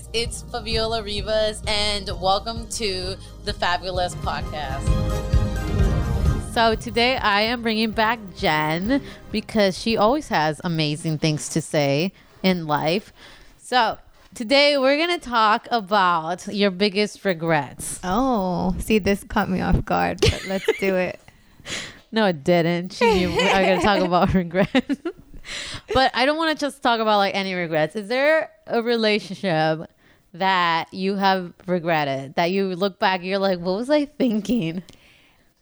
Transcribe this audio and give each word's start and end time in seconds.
guys, 0.00 0.08
it's 0.12 0.42
Fabiola 0.42 1.02
Rivas, 1.02 1.62
and 1.66 2.08
welcome 2.20 2.68
to 2.68 3.16
the 3.44 3.52
Fabulous 3.52 4.14
Podcast. 4.16 4.84
So, 6.52 6.74
today 6.74 7.16
I 7.16 7.42
am 7.42 7.62
bringing 7.62 7.90
back 7.90 8.18
Jen 8.36 9.02
because 9.30 9.78
she 9.78 9.96
always 9.96 10.28
has 10.28 10.60
amazing 10.64 11.18
things 11.18 11.48
to 11.50 11.60
say 11.60 12.12
in 12.42 12.66
life. 12.66 13.12
So, 13.58 13.98
today 14.34 14.78
we're 14.78 14.96
going 14.96 15.18
to 15.18 15.24
talk 15.24 15.68
about 15.70 16.46
your 16.48 16.70
biggest 16.70 17.24
regrets. 17.24 18.00
Oh, 18.02 18.74
see, 18.78 18.98
this 18.98 19.24
caught 19.24 19.50
me 19.50 19.60
off 19.60 19.84
guard, 19.84 20.20
but 20.20 20.44
let's 20.48 20.66
do 20.78 20.96
it. 20.96 21.20
No, 22.12 22.26
it 22.26 22.42
didn't. 22.42 22.94
She 22.94 23.04
knew 23.04 23.28
we 23.28 23.48
are 23.48 23.62
going 23.62 23.78
to 23.78 23.84
talk 23.84 24.00
about 24.00 24.34
regrets. 24.34 25.00
But 25.94 26.10
I 26.14 26.26
don't 26.26 26.36
want 26.36 26.58
to 26.58 26.64
just 26.64 26.82
talk 26.82 27.00
about 27.00 27.18
like 27.18 27.34
any 27.34 27.54
regrets. 27.54 27.96
Is 27.96 28.08
there 28.08 28.50
a 28.66 28.82
relationship 28.82 29.90
that 30.34 30.92
you 30.92 31.16
have 31.16 31.52
regretted 31.66 32.34
that 32.36 32.50
you 32.50 32.74
look 32.76 32.98
back, 32.98 33.22
you're 33.22 33.38
like, 33.38 33.58
what 33.58 33.76
was 33.76 33.90
I 33.90 34.04
thinking? 34.04 34.82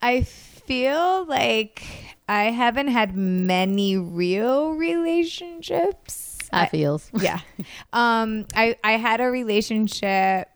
I 0.02 0.22
feel 0.22 1.24
like 1.24 1.82
I 2.28 2.44
haven't 2.44 2.88
had 2.88 3.16
many 3.16 3.96
real 3.96 4.72
relationships. 4.72 6.38
I 6.52 6.66
feels. 6.66 7.10
yeah. 7.14 7.40
Um, 7.92 8.46
I, 8.54 8.76
I 8.82 8.92
had 8.92 9.20
a 9.20 9.26
relationship 9.26 10.48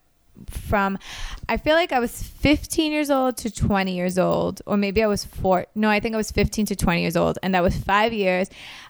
from 0.49 0.97
I 1.47 1.57
feel 1.57 1.75
like 1.75 1.91
I 1.91 1.99
was 1.99 2.23
15 2.23 2.91
years 2.91 3.09
old 3.09 3.37
to 3.37 3.51
20 3.51 3.95
years 3.95 4.17
old 4.17 4.61
or 4.65 4.77
maybe 4.77 5.03
I 5.03 5.07
was 5.07 5.25
4 5.25 5.67
no 5.75 5.89
I 5.89 5.99
think 5.99 6.13
I 6.13 6.17
was 6.17 6.31
15 6.31 6.65
to 6.67 6.75
20 6.75 7.01
years 7.01 7.15
old 7.15 7.37
and 7.43 7.53
that 7.55 7.63
was 7.63 7.77
5 7.77 8.13
years. 8.13 8.49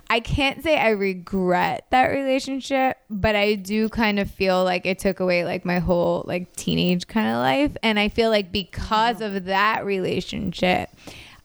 I 0.10 0.20
can't 0.20 0.62
say 0.62 0.78
I 0.78 0.90
regret 0.90 1.86
that 1.90 2.08
relationship, 2.08 2.98
but 3.10 3.36
I 3.36 3.56
do 3.56 3.90
kind 3.90 4.20
of 4.20 4.30
feel 4.30 4.64
like 4.64 4.86
it 4.86 5.00
took 5.00 5.20
away 5.20 5.46
like 5.46 5.66
my 5.66 5.80
whole 5.80 6.24
like 6.28 6.56
teenage 6.56 7.08
kind 7.08 7.28
of 7.28 7.38
life 7.38 7.78
and 7.84 8.00
I 8.00 8.10
feel 8.10 8.30
like 8.30 8.52
because 8.52 9.18
mm-hmm. 9.18 9.36
of 9.36 9.46
that 9.46 9.86
relationship 9.86 10.90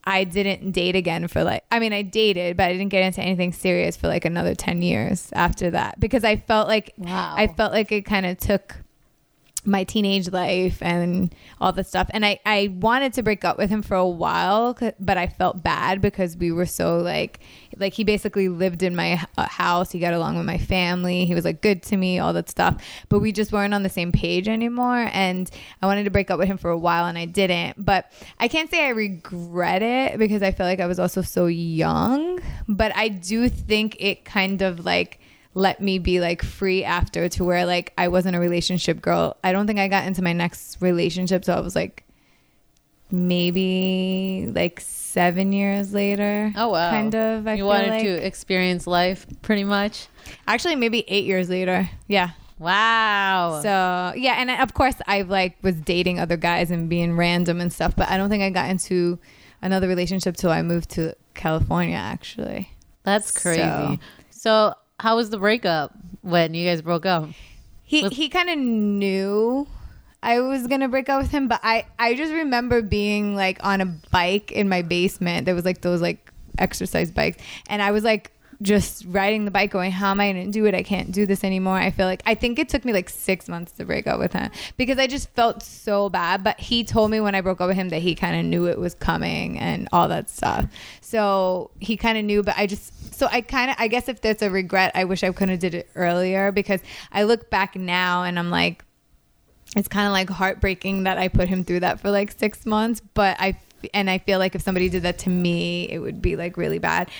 I 0.05 0.25
didn't 0.25 0.73
date 0.73 0.97
again 0.97 1.29
for 1.29 1.45
like 1.45 1.65
I 1.71 1.79
mean 1.79 1.93
I 1.93 2.03
dated 2.03 2.57
but 2.57 2.65
I 2.65 2.73
didn't 2.73 2.89
get 2.89 3.05
into 3.05 3.21
anything 3.21 3.53
serious 3.53 3.97
for 3.97 4.09
like 4.09 4.25
another 4.25 4.55
10 4.55 4.83
years 4.83 5.31
after 5.35 5.71
that 5.73 6.01
because 6.01 6.25
I 6.25 6.37
felt 6.37 6.69
like 6.69 6.95
Wow. 6.97 7.35
I 7.37 7.47
felt 7.47 7.73
like 7.73 7.93
it 7.93 8.03
kind 8.03 8.27
of 8.27 8.39
took 8.39 8.77
my 9.69 9.85
teenage 9.85 10.31
life 10.33 10.83
and 10.83 11.35
all 11.61 11.73
the 11.73 11.85
stuff. 11.85 12.09
And 12.11 12.25
I, 12.25 12.41
I 12.45 12.75
wanted 12.81 13.13
to 13.15 13.23
break 13.23 13.45
up 13.45 13.59
with 13.59 13.71
him 13.71 13.83
for 13.83 13.97
a 13.97 14.09
while 14.09 14.77
but 15.01 15.17
i 15.17 15.27
felt 15.27 15.63
bad 15.63 16.01
because 16.01 16.37
we 16.37 16.53
were 16.53 16.67
so 16.67 16.99
like 16.99 17.41
like 17.77 17.95
he 17.95 18.05
basically 18.05 18.49
lived 18.49 18.83
in 18.83 18.97
my 18.97 19.25
uh, 19.37 19.49
house. 19.49 19.93
He 19.93 19.99
got 19.99 20.15
along 20.15 20.37
with 20.37 20.47
my 20.47 20.59
family. 20.59 21.25
He 21.25 21.35
was 21.35 21.45
like 21.45 21.61
good 21.61 21.83
to 21.85 21.97
me 21.97 22.19
all 22.19 22.33
that 22.33 22.49
stuff. 22.49 22.83
But 23.09 23.21
we 23.21 23.33
just 23.33 23.53
weren't 23.53 23.75
on 23.75 23.83
the 23.83 23.89
same 23.89 24.13
page 24.13 24.49
anymore. 24.49 25.09
And 25.13 25.51
i 25.83 25.87
wanted 25.87 26.05
to 26.05 26.11
break 26.11 26.31
up 26.31 26.39
with 26.39 26.49
him 26.49 26.59
for 26.59 26.71
a 26.71 26.79
while 26.79 27.07
and 27.07 27.17
i 27.17 27.25
didn't. 27.25 27.85
But 27.85 28.13
i 28.39 28.49
can't 28.49 28.71
say 28.71 28.85
i 28.87 28.91
regret 28.91 29.83
it 29.83 30.19
because 30.19 30.43
i 30.43 30.51
feel 30.51 30.67
like 30.67 30.81
i 30.81 30.87
was 30.87 30.99
also 30.99 31.23
so 31.23 31.47
young. 31.47 32.41
But 32.67 32.95
i 32.97 33.09
do 33.09 33.49
think 33.49 33.97
it 34.01 34.25
kind 34.25 34.63
of 34.63 34.85
like 34.85 35.21
let 35.55 35.81
me 35.81 35.99
be 35.99 36.21
like 36.21 36.43
free 36.43 36.85
after 36.85 37.29
to 37.29 37.45
where 37.45 37.65
like 37.67 37.93
I 37.99 38.09
wasn't 38.09 38.37
a 38.37 38.39
relationship 38.41 39.01
girl. 39.01 39.37
I 39.43 39.53
don't 39.53 39.67
think 39.67 39.79
I 39.79 39.89
got 39.89 40.07
into 40.07 40.23
my 40.23 40.33
next 40.33 40.77
relationship 40.81 41.45
so 41.45 41.55
I 41.55 41.61
was 41.61 41.75
like 41.75 42.05
maybe 43.11 44.51
like 44.55 44.81
seven 44.81 45.53
years 45.53 45.93
later. 45.95 46.53
Oh 46.57 46.69
wow. 46.69 46.91
Kind 46.91 47.15
of. 47.15 47.47
I 47.47 47.55
you 47.55 47.65
wanted 47.65 47.91
like. 47.91 48.03
to 48.03 48.27
experience 48.27 48.87
life 48.87 49.27
pretty 49.43 49.65
much. 49.65 50.09
actually 50.47 50.77
maybe 50.77 51.05
eight 51.09 51.25
years 51.25 51.49
later. 51.49 51.89
Yeah. 52.07 52.31
Wow. 52.59 53.61
So 53.62 54.12
yeah, 54.19 54.35
and 54.39 54.51
of 54.51 54.75
course 54.75 54.97
I've 55.07 55.31
like 55.31 55.57
was 55.62 55.75
dating 55.77 56.19
other 56.21 56.37
guys 56.37 56.71
and 56.71 56.89
being 56.89 57.17
random 57.17 57.61
and 57.61 57.73
stuff, 57.73 57.95
but 57.97 58.09
I 58.11 58.17
don't 58.17 58.28
think 58.31 58.43
I 58.43 58.51
got 58.51 58.69
into 58.69 59.19
another 59.62 59.89
relationship 59.89 60.37
till 60.37 60.51
I 60.51 60.62
moved 60.62 60.91
to 60.91 61.15
California 61.34 61.97
actually. 61.97 62.71
That's 63.05 63.31
crazy. 63.31 63.61
So- 63.62 63.99
So, 64.31 64.75
how 64.98 65.16
was 65.16 65.31
the 65.31 65.38
breakup 65.38 65.92
when 66.22 66.54
you 66.54 66.69
guys 66.69 66.82
broke 66.82 67.06
up? 67.06 67.28
He 67.84 68.09
he 68.09 68.28
kind 68.28 68.50
of 68.50 68.59
knew 68.59 69.66
I 70.22 70.41
was 70.41 70.66
gonna 70.66 70.88
break 70.88 71.09
up 71.09 71.22
with 71.22 71.31
him, 71.31 71.48
but 71.48 71.60
I 71.62 71.86
I 71.98 72.14
just 72.14 72.32
remember 72.32 72.82
being 72.82 73.34
like 73.34 73.59
on 73.64 73.81
a 73.81 73.86
bike 73.86 74.53
in 74.53 74.69
my 74.69 74.82
basement. 74.82 75.47
There 75.47 75.54
was 75.54 75.64
like 75.64 75.81
those 75.81 76.03
like 76.03 76.32
exercise 76.59 77.10
bikes, 77.10 77.42
and 77.69 77.81
I 77.81 77.92
was 77.92 78.04
like 78.04 78.32
just 78.61 79.05
riding 79.07 79.45
the 79.45 79.51
bike, 79.51 79.71
going, 79.71 79.93
"How 79.93 80.11
am 80.11 80.21
I 80.21 80.33
gonna 80.33 80.51
do 80.51 80.67
it? 80.67 80.75
I 80.75 80.83
can't 80.83 81.13
do 81.13 81.27
this 81.27 81.45
anymore." 81.45 81.77
I 81.77 81.91
feel 81.91 82.07
like 82.07 82.23
I 82.27 82.35
think 82.35 82.59
it 82.59 82.69
took 82.69 82.85
me 82.85 82.93
like 82.93 83.09
six 83.09 83.49
months 83.49 83.73
to 83.73 83.85
break 83.85 84.07
up 84.07 84.19
with 84.19 84.33
him 84.33 84.51
because 84.77 84.99
I 84.99 85.07
just 85.07 85.29
felt 85.35 85.63
so 85.63 86.09
bad. 86.09 86.43
But 86.43 86.59
he 86.59 86.85
told 86.85 87.11
me 87.11 87.21
when 87.21 87.35
I 87.35 87.41
broke 87.41 87.61
up 87.61 87.69
with 87.69 87.77
him 87.77 87.91
that 87.91 88.03
he 88.03 88.15
kind 88.15 88.39
of 88.39 88.45
knew 88.45 88.67
it 88.67 88.79
was 88.79 88.95
coming 88.95 89.59
and 89.59 89.89
all 89.93 90.09
that 90.09 90.29
stuff. 90.29 90.67
So 91.01 91.71
he 91.79 91.97
kind 91.97 92.19
of 92.19 92.25
knew, 92.25 92.43
but 92.43 92.55
I 92.57 92.67
just 92.67 93.15
so 93.15 93.29
I 93.31 93.41
kind 93.41 93.71
of 93.71 93.77
I 93.79 93.89
guess 93.89 94.09
if 94.09 94.21
there's 94.21 94.43
a 94.43 94.51
regret, 94.51 94.93
I 94.95 95.05
wish 95.05 95.23
I 95.23 95.31
could 95.33 95.49
have 95.49 95.61
did 95.61 95.75
it 95.75 95.89
earlier 95.95 96.53
because 96.53 96.81
I 97.13 97.25
look 97.25 97.51
back 97.51 97.77
now 97.77 98.25
and 98.25 98.39
I'm 98.39 98.51
like 98.51 98.85
it's 99.77 99.89
kind 99.89 100.07
of 100.07 100.13
like 100.13 100.31
heartbreaking 100.31 101.05
that 101.05 101.19
I 101.19 101.29
put 101.29 101.49
him 101.49 101.65
through 101.65 101.81
that 101.81 102.01
for 102.01 102.11
like 102.11 102.33
six 102.33 102.65
months. 102.65 103.01
But 103.15 103.37
I 103.39 103.59
and 103.95 104.11
I 104.11 104.19
feel 104.19 104.39
like 104.39 104.55
if 104.55 104.63
somebody 104.63 104.89
did 104.89 105.03
that 105.05 105.19
to 105.21 105.31
me, 105.31 105.89
it 105.91 105.99
would 105.99 106.21
be 106.21 106.37
like 106.37 106.57
really 106.57 106.79
bad. 106.79 107.11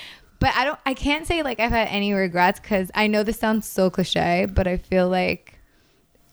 But 0.41 0.53
I 0.55 0.65
don't. 0.65 0.79
I 0.87 0.95
can't 0.95 1.27
say 1.27 1.43
like 1.43 1.59
I've 1.61 1.71
had 1.73 1.89
any 1.89 2.13
regrets 2.13 2.61
because 2.61 2.91
I 2.95 3.07
know 3.09 3.23
this 3.23 3.39
sounds 3.39 3.67
so 3.67 3.91
cliche, 3.91 4.47
but 4.47 4.67
I 4.69 4.77
feel 4.77 5.09
like 5.09 5.55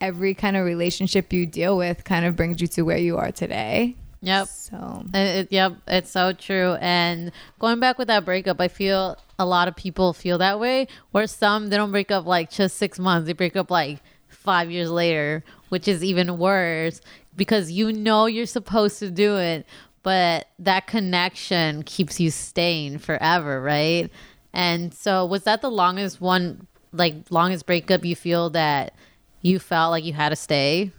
every 0.02 0.34
kind 0.34 0.56
of 0.58 0.66
relationship 0.66 1.32
you 1.34 1.46
deal 1.46 1.76
with 1.78 2.04
kind 2.04 2.26
of 2.26 2.36
brings 2.36 2.62
you 2.62 2.68
to 2.68 2.82
where 2.84 2.98
you 2.98 3.18
are 3.18 3.32
today. 3.32 3.96
Yep. 4.22 4.48
So 4.48 5.04
It, 5.14 5.18
it- 5.18 5.52
yep, 5.52 5.74
it's 5.88 6.12
so 6.12 6.34
true. 6.34 6.74
And 6.82 7.32
going 7.60 7.80
back 7.80 7.98
with 7.98 8.08
that 8.08 8.26
breakup, 8.26 8.60
I 8.60 8.68
feel 8.68 9.18
a 9.38 9.46
lot 9.46 9.68
of 9.68 9.76
people 9.76 10.14
feel 10.14 10.38
that 10.40 10.60
way. 10.60 10.88
Where 11.12 11.28
some 11.28 11.70
they 11.70 11.78
don't 11.78 11.92
break 11.92 12.12
up 12.12 12.26
like 12.26 12.52
just 12.52 12.78
six 12.78 13.00
months; 13.00 13.26
they 13.28 13.34
break 13.34 13.56
up 13.56 13.72
like 13.72 14.00
five 14.28 14.70
years 14.70 14.90
later, 14.92 15.44
which 15.70 15.88
is 15.88 16.04
even 16.04 16.38
worse 16.38 17.02
because 17.36 17.72
you 17.72 17.92
know 17.92 18.28
you're 18.28 18.46
supposed 18.46 19.00
to 19.00 19.10
do 19.12 19.38
it, 19.38 19.66
but 20.06 20.50
that 20.60 20.86
connection 20.86 21.82
keeps 21.82 22.20
you 22.20 22.30
staying 22.30 23.00
forever, 23.00 23.60
right? 23.60 24.12
And 24.54 24.94
so, 24.94 25.26
was 25.26 25.44
that 25.44 25.64
the 25.64 25.72
longest 25.72 26.22
one, 26.22 26.68
like 26.94 27.16
longest 27.32 27.66
breakup 27.66 28.06
you 28.06 28.16
feel 28.16 28.52
that 28.52 28.94
you 29.42 29.58
felt 29.58 29.90
like 29.90 30.04
you 30.04 30.14
had 30.14 30.30
to 30.30 30.36
stay? 30.36 30.92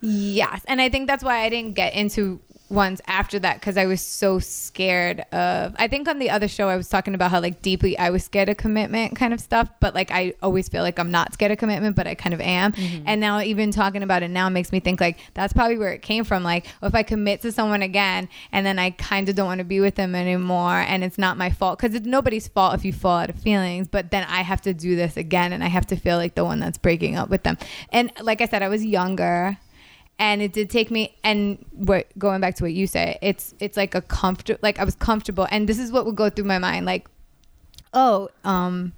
Yes, 0.00 0.62
and 0.66 0.80
I 0.80 0.88
think 0.88 1.06
that's 1.06 1.22
why 1.22 1.40
I 1.40 1.50
didn't 1.50 1.74
get 1.74 1.92
into 1.92 2.40
ones 2.70 3.00
after 3.06 3.38
that 3.40 3.54
because 3.60 3.76
I 3.76 3.86
was 3.86 4.00
so 4.00 4.38
scared 4.38 5.20
of. 5.32 5.74
I 5.78 5.88
think 5.88 6.08
on 6.08 6.18
the 6.18 6.30
other 6.30 6.48
show 6.48 6.68
I 6.68 6.76
was 6.76 6.88
talking 6.88 7.14
about 7.14 7.30
how 7.30 7.40
like 7.40 7.62
deeply 7.62 7.98
I 7.98 8.10
was 8.10 8.24
scared 8.24 8.48
of 8.48 8.56
commitment 8.56 9.16
kind 9.16 9.34
of 9.34 9.40
stuff, 9.40 9.68
but 9.80 9.94
like 9.94 10.10
I 10.10 10.34
always 10.42 10.68
feel 10.68 10.82
like 10.82 10.98
I'm 10.98 11.10
not 11.10 11.32
scared 11.32 11.52
of 11.52 11.58
commitment, 11.58 11.96
but 11.96 12.06
I 12.06 12.14
kind 12.14 12.32
of 12.32 12.40
am. 12.40 12.72
Mm-hmm. 12.72 13.04
And 13.06 13.20
now 13.20 13.40
even 13.40 13.72
talking 13.72 14.02
about 14.02 14.22
it 14.22 14.28
now 14.28 14.48
makes 14.48 14.72
me 14.72 14.80
think 14.80 15.00
like 15.00 15.18
that's 15.34 15.52
probably 15.52 15.78
where 15.78 15.92
it 15.92 16.02
came 16.02 16.24
from. 16.24 16.42
Like 16.42 16.66
oh, 16.82 16.86
if 16.86 16.94
I 16.94 17.02
commit 17.02 17.42
to 17.42 17.52
someone 17.52 17.82
again 17.82 18.28
and 18.52 18.64
then 18.64 18.78
I 18.78 18.90
kind 18.90 19.28
of 19.28 19.34
don't 19.34 19.46
want 19.46 19.58
to 19.58 19.64
be 19.64 19.80
with 19.80 19.96
them 19.96 20.14
anymore, 20.14 20.80
and 20.80 21.02
it's 21.02 21.18
not 21.18 21.36
my 21.36 21.50
fault 21.50 21.78
because 21.78 21.94
it's 21.94 22.06
nobody's 22.06 22.48
fault 22.48 22.74
if 22.74 22.84
you 22.84 22.92
fall 22.92 23.18
out 23.18 23.30
of 23.30 23.36
feelings, 23.36 23.88
but 23.88 24.10
then 24.10 24.24
I 24.28 24.42
have 24.42 24.60
to 24.62 24.74
do 24.74 24.96
this 24.96 25.16
again 25.16 25.52
and 25.52 25.64
I 25.64 25.68
have 25.68 25.86
to 25.88 25.96
feel 25.96 26.16
like 26.16 26.34
the 26.34 26.44
one 26.44 26.60
that's 26.60 26.78
breaking 26.78 27.16
up 27.16 27.28
with 27.28 27.42
them. 27.42 27.58
And 27.90 28.12
like 28.22 28.40
I 28.40 28.46
said, 28.46 28.62
I 28.62 28.68
was 28.68 28.84
younger 28.84 29.58
and 30.20 30.42
it 30.42 30.52
did 30.52 30.68
take 30.70 30.90
me 30.90 31.16
and 31.24 31.64
what 31.72 32.06
going 32.18 32.40
back 32.40 32.54
to 32.54 32.62
what 32.62 32.72
you 32.72 32.86
say 32.86 33.18
it's 33.22 33.54
it's 33.58 33.76
like 33.76 33.94
a 33.94 34.02
comfort 34.02 34.62
like 34.62 34.78
i 34.78 34.84
was 34.84 34.94
comfortable. 34.94 35.48
And 35.50 35.68
this 35.68 35.78
is 35.78 35.90
what 35.90 36.04
would 36.06 36.14
go 36.14 36.30
through 36.30 36.44
my 36.44 36.58
mind 36.58 36.86
like 36.86 37.08
oh 37.94 38.28
um 38.44 38.92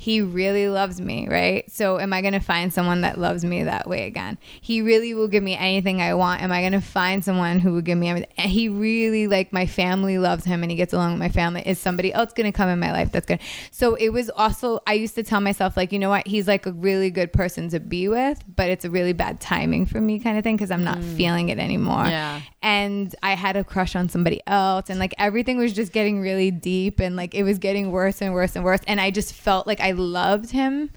he 0.00 0.20
really 0.20 0.68
loves 0.68 1.00
me, 1.00 1.26
right? 1.28 1.68
So 1.68 1.98
am 1.98 2.12
I 2.12 2.20
going 2.20 2.32
to 2.32 2.38
find 2.38 2.72
someone 2.72 3.00
that 3.00 3.18
loves 3.18 3.44
me 3.44 3.64
that 3.64 3.88
way 3.88 4.06
again? 4.06 4.38
He 4.60 4.80
really 4.80 5.12
will 5.12 5.26
give 5.26 5.42
me 5.42 5.56
anything 5.56 6.00
I 6.00 6.14
want. 6.14 6.40
Am 6.40 6.52
I 6.52 6.60
going 6.60 6.72
to 6.72 6.80
find 6.80 7.24
someone 7.24 7.58
who 7.58 7.72
will 7.72 7.80
give 7.80 7.98
me 7.98 8.08
everything? 8.08 8.30
And 8.38 8.48
he 8.48 8.68
really 8.68 9.26
like 9.26 9.52
my 9.52 9.66
family 9.66 10.16
loves 10.16 10.44
him 10.44 10.62
and 10.62 10.70
he 10.70 10.76
gets 10.76 10.92
along 10.92 11.14
with 11.14 11.18
my 11.18 11.28
family. 11.28 11.64
Is 11.66 11.80
somebody 11.80 12.12
else 12.12 12.32
going 12.32 12.46
to 12.46 12.56
come 12.56 12.68
in 12.68 12.78
my 12.78 12.92
life 12.92 13.10
that's 13.10 13.26
good? 13.26 13.40
So 13.72 13.96
it 13.96 14.10
was 14.10 14.30
also 14.30 14.78
I 14.86 14.92
used 14.92 15.16
to 15.16 15.24
tell 15.24 15.40
myself 15.40 15.76
like, 15.76 15.90
you 15.90 15.98
know 15.98 16.10
what? 16.10 16.28
He's 16.28 16.46
like 16.46 16.64
a 16.66 16.72
really 16.72 17.10
good 17.10 17.32
person 17.32 17.68
to 17.70 17.80
be 17.80 18.06
with, 18.06 18.40
but 18.54 18.70
it's 18.70 18.84
a 18.84 18.90
really 18.90 19.12
bad 19.12 19.40
timing 19.40 19.84
for 19.84 20.00
me 20.00 20.20
kind 20.20 20.38
of 20.38 20.44
thing 20.44 20.54
because 20.54 20.70
I'm 20.70 20.84
not 20.84 20.98
mm. 20.98 21.16
feeling 21.16 21.48
it 21.48 21.58
anymore. 21.58 22.06
Yeah. 22.06 22.40
And 22.62 23.12
I 23.20 23.34
had 23.34 23.56
a 23.56 23.64
crush 23.64 23.96
on 23.96 24.08
somebody 24.08 24.40
else 24.46 24.90
and 24.90 25.00
like 25.00 25.14
everything 25.18 25.58
was 25.58 25.72
just 25.72 25.90
getting 25.90 26.20
really 26.20 26.52
deep 26.52 27.00
and 27.00 27.16
like 27.16 27.34
it 27.34 27.42
was 27.42 27.58
getting 27.58 27.90
worse 27.90 28.22
and 28.22 28.32
worse 28.32 28.54
and 28.54 28.64
worse 28.64 28.80
and 28.86 29.00
I 29.00 29.10
just 29.10 29.34
felt 29.34 29.66
like 29.66 29.80
I 29.80 29.87
loved 29.92 30.50
him 30.50 30.90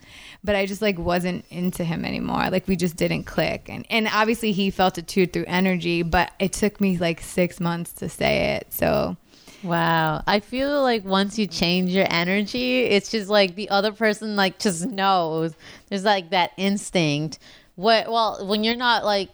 but 0.43 0.55
I 0.55 0.65
just 0.65 0.81
like 0.81 0.97
wasn't 0.97 1.45
into 1.49 1.83
him 1.83 2.03
anymore. 2.03 2.49
Like 2.49 2.67
we 2.67 2.75
just 2.75 2.95
didn't 2.95 3.25
click. 3.25 3.67
And 3.69 3.85
and 3.89 4.07
obviously 4.11 4.51
he 4.51 4.71
felt 4.71 4.97
it 4.97 5.07
too 5.07 5.27
through 5.27 5.45
energy, 5.47 6.01
but 6.01 6.31
it 6.39 6.53
took 6.53 6.81
me 6.81 6.97
like 6.97 7.21
6 7.21 7.59
months 7.59 7.93
to 7.93 8.09
say 8.09 8.55
it. 8.55 8.67
So 8.73 9.17
Wow. 9.63 10.23
I 10.25 10.39
feel 10.39 10.81
like 10.81 11.05
once 11.05 11.37
you 11.37 11.45
change 11.45 11.91
your 11.91 12.07
energy, 12.09 12.81
it's 12.81 13.11
just 13.11 13.29
like 13.29 13.53
the 13.53 13.69
other 13.69 13.91
person 13.91 14.35
like 14.35 14.57
just 14.57 14.85
knows. 14.87 15.53
There's 15.89 16.03
like 16.03 16.31
that 16.31 16.51
instinct. 16.57 17.37
what 17.75 18.11
well 18.11 18.45
when 18.47 18.63
you're 18.63 18.75
not 18.75 19.05
like 19.05 19.29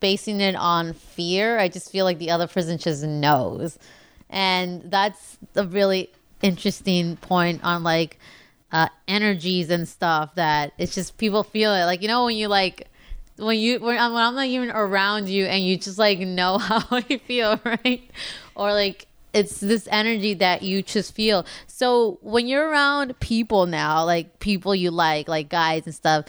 basing 0.00 0.40
it 0.40 0.56
on 0.56 0.92
fear 0.94 1.58
i 1.58 1.68
just 1.68 1.90
feel 1.92 2.06
like 2.06 2.18
the 2.18 2.30
other 2.30 2.46
person 2.46 2.78
just 2.78 3.02
knows 3.02 3.78
and 4.30 4.90
that's 4.90 5.36
a 5.56 5.66
really 5.66 6.10
interesting 6.40 7.16
point 7.16 7.62
on 7.62 7.82
like 7.82 8.18
uh 8.72 8.88
energies 9.08 9.70
and 9.70 9.88
stuff 9.88 10.34
that 10.36 10.72
it's 10.78 10.94
just 10.94 11.18
people 11.18 11.42
feel 11.42 11.74
it 11.74 11.84
like 11.84 12.02
you 12.02 12.08
know 12.08 12.24
when 12.24 12.36
you 12.36 12.46
like 12.46 12.88
when 13.40 13.58
you 13.58 13.80
when 13.80 13.98
I'm, 13.98 14.12
when 14.12 14.22
I'm 14.22 14.34
not 14.34 14.46
even 14.46 14.70
around 14.70 15.28
you 15.28 15.46
and 15.46 15.64
you 15.64 15.76
just 15.76 15.98
like 15.98 16.18
know 16.20 16.58
how 16.58 16.84
I 16.90 17.18
feel, 17.26 17.60
right? 17.64 18.08
Or 18.54 18.72
like 18.72 19.06
it's 19.32 19.60
this 19.60 19.88
energy 19.90 20.34
that 20.34 20.62
you 20.62 20.82
just 20.82 21.14
feel. 21.14 21.46
So 21.66 22.18
when 22.20 22.46
you're 22.46 22.68
around 22.68 23.18
people 23.20 23.66
now, 23.66 24.04
like 24.04 24.40
people 24.40 24.74
you 24.74 24.90
like, 24.90 25.28
like 25.28 25.48
guys 25.48 25.86
and 25.86 25.94
stuff, 25.94 26.26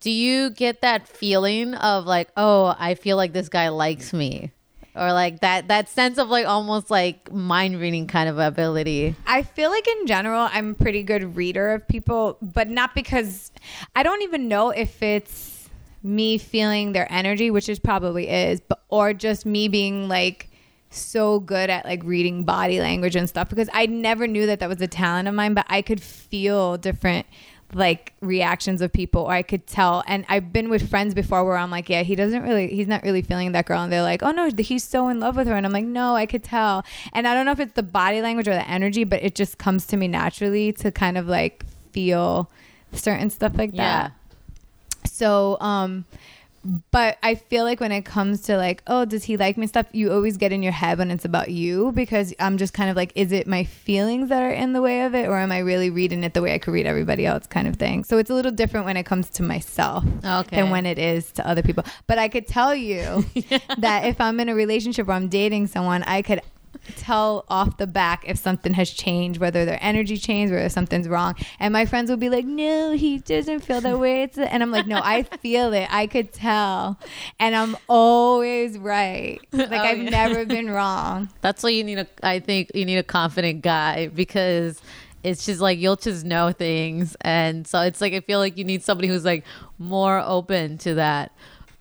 do 0.00 0.10
you 0.10 0.50
get 0.50 0.82
that 0.82 1.06
feeling 1.06 1.74
of 1.74 2.06
like, 2.06 2.28
oh, 2.36 2.74
I 2.78 2.94
feel 2.94 3.16
like 3.16 3.32
this 3.32 3.48
guy 3.48 3.68
likes 3.68 4.12
me? 4.12 4.50
Or 4.96 5.12
like 5.12 5.40
that 5.40 5.68
that 5.68 5.88
sense 5.88 6.18
of 6.18 6.28
like 6.28 6.46
almost 6.46 6.88
like 6.88 7.32
mind 7.32 7.80
reading 7.80 8.06
kind 8.06 8.28
of 8.28 8.38
ability. 8.38 9.16
I 9.26 9.42
feel 9.42 9.70
like 9.70 9.88
in 9.88 10.06
general 10.06 10.48
I'm 10.52 10.70
a 10.70 10.74
pretty 10.74 11.02
good 11.02 11.36
reader 11.36 11.72
of 11.72 11.88
people, 11.88 12.38
but 12.40 12.68
not 12.68 12.94
because 12.94 13.50
I 13.96 14.04
don't 14.04 14.22
even 14.22 14.46
know 14.46 14.70
if 14.70 15.02
it's 15.02 15.68
me 16.04 16.38
feeling 16.38 16.92
their 16.92 17.10
energy, 17.10 17.50
which 17.50 17.68
is 17.68 17.80
probably 17.80 18.28
is, 18.28 18.60
but 18.60 18.82
or 18.88 19.12
just 19.12 19.44
me 19.44 19.66
being 19.66 20.08
like 20.08 20.50
so 20.90 21.40
good 21.40 21.70
at 21.70 21.84
like 21.84 22.02
reading 22.04 22.44
body 22.44 22.80
language 22.80 23.16
and 23.16 23.28
stuff 23.28 23.48
because 23.48 23.68
I 23.72 23.86
never 23.86 24.26
knew 24.26 24.46
that 24.46 24.60
that 24.60 24.68
was 24.68 24.80
a 24.80 24.86
talent 24.86 25.26
of 25.26 25.34
mine, 25.34 25.54
but 25.54 25.66
I 25.68 25.82
could 25.82 26.00
feel 26.00 26.76
different 26.76 27.26
like 27.74 28.12
reactions 28.20 28.80
of 28.80 28.92
people 28.92 29.22
or 29.22 29.32
I 29.32 29.42
could 29.42 29.66
tell. 29.66 30.02
And 30.06 30.24
I've 30.28 30.52
been 30.52 30.68
with 30.68 30.88
friends 30.88 31.14
before 31.14 31.44
where 31.44 31.56
I'm 31.56 31.70
like 31.70 31.88
yeah 31.88 32.02
he 32.02 32.14
doesn't 32.14 32.42
really 32.42 32.68
he's 32.68 32.86
not 32.86 33.02
really 33.02 33.22
feeling 33.22 33.52
that 33.52 33.66
girl. 33.66 33.82
And 33.82 33.92
they're 33.92 34.02
like 34.02 34.22
oh 34.22 34.30
no 34.30 34.50
he's 34.56 34.84
so 34.84 35.08
in 35.08 35.20
love 35.20 35.36
with 35.36 35.46
her. 35.46 35.56
And 35.56 35.66
I'm 35.66 35.72
like 35.72 35.84
no 35.84 36.14
I 36.14 36.26
could 36.26 36.42
tell. 36.42 36.84
And 37.12 37.26
I 37.26 37.34
don't 37.34 37.46
know 37.46 37.52
if 37.52 37.60
it's 37.60 37.74
the 37.74 37.82
body 37.82 38.20
language 38.20 38.48
or 38.48 38.54
the 38.54 38.68
energy 38.68 39.04
but 39.04 39.22
it 39.22 39.34
just 39.34 39.58
comes 39.58 39.86
to 39.88 39.96
me 39.96 40.08
naturally 40.08 40.72
to 40.72 40.90
kind 40.90 41.18
of 41.18 41.26
like 41.26 41.64
feel 41.92 42.50
certain 42.92 43.30
stuff 43.30 43.56
like 43.56 43.72
that. 43.74 44.12
So, 45.06 45.58
um, 45.60 46.04
but 46.90 47.18
I 47.22 47.34
feel 47.34 47.64
like 47.64 47.80
when 47.80 47.92
it 47.92 48.04
comes 48.04 48.40
to 48.42 48.56
like, 48.56 48.82
oh, 48.86 49.04
does 49.04 49.24
he 49.24 49.36
like 49.36 49.56
me 49.58 49.66
stuff, 49.66 49.86
you 49.92 50.10
always 50.12 50.36
get 50.38 50.52
in 50.52 50.62
your 50.62 50.72
head 50.72 50.98
when 50.98 51.10
it's 51.10 51.24
about 51.24 51.50
you 51.50 51.92
because 51.92 52.32
I'm 52.40 52.56
just 52.56 52.72
kind 52.72 52.88
of 52.88 52.96
like, 52.96 53.12
is 53.14 53.32
it 53.32 53.46
my 53.46 53.64
feelings 53.64 54.30
that 54.30 54.42
are 54.42 54.50
in 54.50 54.72
the 54.72 54.80
way 54.80 55.02
of 55.02 55.14
it, 55.14 55.28
or 55.28 55.38
am 55.38 55.52
I 55.52 55.58
really 55.58 55.90
reading 55.90 56.24
it 56.24 56.32
the 56.34 56.40
way 56.42 56.54
I 56.54 56.58
could 56.58 56.72
read 56.72 56.86
everybody 56.86 57.26
else, 57.26 57.46
kind 57.46 57.68
of 57.68 57.76
thing. 57.76 58.04
So 58.04 58.16
it's 58.18 58.30
a 58.30 58.34
little 58.34 58.52
different 58.52 58.86
when 58.86 58.96
it 58.96 59.04
comes 59.04 59.28
to 59.30 59.42
myself 59.42 60.04
Okay. 60.24 60.56
than 60.56 60.70
when 60.70 60.86
it 60.86 60.98
is 60.98 61.30
to 61.32 61.46
other 61.46 61.62
people. 61.62 61.84
But 62.06 62.18
I 62.18 62.28
could 62.28 62.46
tell 62.46 62.74
you 62.74 63.24
that 63.78 64.06
if 64.06 64.20
I'm 64.20 64.40
in 64.40 64.48
a 64.48 64.54
relationship 64.54 65.08
or 65.08 65.12
I'm 65.12 65.28
dating 65.28 65.66
someone, 65.66 66.02
I 66.04 66.22
could 66.22 66.40
tell 66.96 67.44
off 67.48 67.76
the 67.78 67.86
back 67.86 68.24
if 68.26 68.38
something 68.38 68.74
has 68.74 68.90
changed, 68.90 69.40
whether 69.40 69.64
their 69.64 69.78
energy 69.80 70.16
changed, 70.16 70.52
whether 70.52 70.68
something's 70.68 71.08
wrong. 71.08 71.34
And 71.58 71.72
my 71.72 71.86
friends 71.86 72.10
will 72.10 72.16
be 72.16 72.28
like, 72.28 72.44
"No, 72.44 72.92
he 72.92 73.18
doesn't 73.18 73.60
feel 73.60 73.80
that 73.80 73.98
way." 73.98 74.22
It's 74.22 74.38
and 74.38 74.62
I'm 74.62 74.70
like, 74.70 74.86
"No, 74.86 75.00
I 75.02 75.22
feel 75.40 75.72
it. 75.72 75.88
I 75.90 76.06
could 76.06 76.32
tell." 76.32 76.98
And 77.38 77.54
I'm 77.54 77.76
always 77.88 78.78
right. 78.78 79.40
Like 79.52 79.70
Oh, 79.72 79.76
I've 79.76 80.02
yeah. 80.02 80.10
never 80.10 80.44
been 80.56 80.70
wrong. 80.70 81.28
That's 81.40 81.62
why 81.62 81.70
you 81.70 81.84
need 81.84 81.98
a. 81.98 82.06
I 82.22 82.40
think 82.40 82.70
you 82.74 82.84
need 82.84 82.98
a 82.98 83.02
confident 83.02 83.62
guy 83.62 84.08
because 84.08 84.80
it's 85.22 85.46
just 85.46 85.60
like 85.60 85.78
you'll 85.78 85.96
just 85.96 86.24
know 86.24 86.52
things, 86.52 87.16
and 87.22 87.66
so 87.66 87.80
it's 87.80 88.00
like 88.00 88.12
I 88.12 88.20
feel 88.20 88.38
like 88.38 88.58
you 88.58 88.64
need 88.64 88.82
somebody 88.82 89.08
who's 89.08 89.24
like 89.24 89.44
more 89.78 90.20
open 90.20 90.78
to 90.78 90.94
that. 90.94 91.32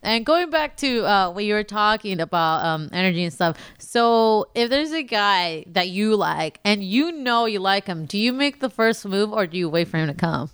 And 0.04 0.26
going 0.26 0.50
back 0.50 0.78
to 0.78 1.06
uh, 1.06 1.32
what 1.32 1.46
you 1.46 1.54
were 1.54 1.64
talking 1.64 2.20
about, 2.20 2.64
um, 2.66 2.90
energy 2.92 3.24
and 3.24 3.34
stuff. 3.34 3.58
So, 3.80 4.50
if 4.54 4.70
there's 4.70 4.92
a 4.92 5.04
guy 5.04 5.64
that 5.68 5.90
you 5.90 6.16
like 6.16 6.60
and 6.64 6.84
you 6.84 7.12
know 7.12 7.46
you 7.46 7.60
like 7.60 7.86
him, 7.86 8.06
do 8.06 8.18
you 8.18 8.34
make 8.34 8.60
the 8.60 8.70
first 8.70 9.06
move 9.06 9.32
or 9.32 9.48
do 9.48 9.58
you 9.58 9.70
wait 9.70 9.88
for 9.88 9.98
him 9.98 10.08
to 10.08 10.14
come? 10.14 10.50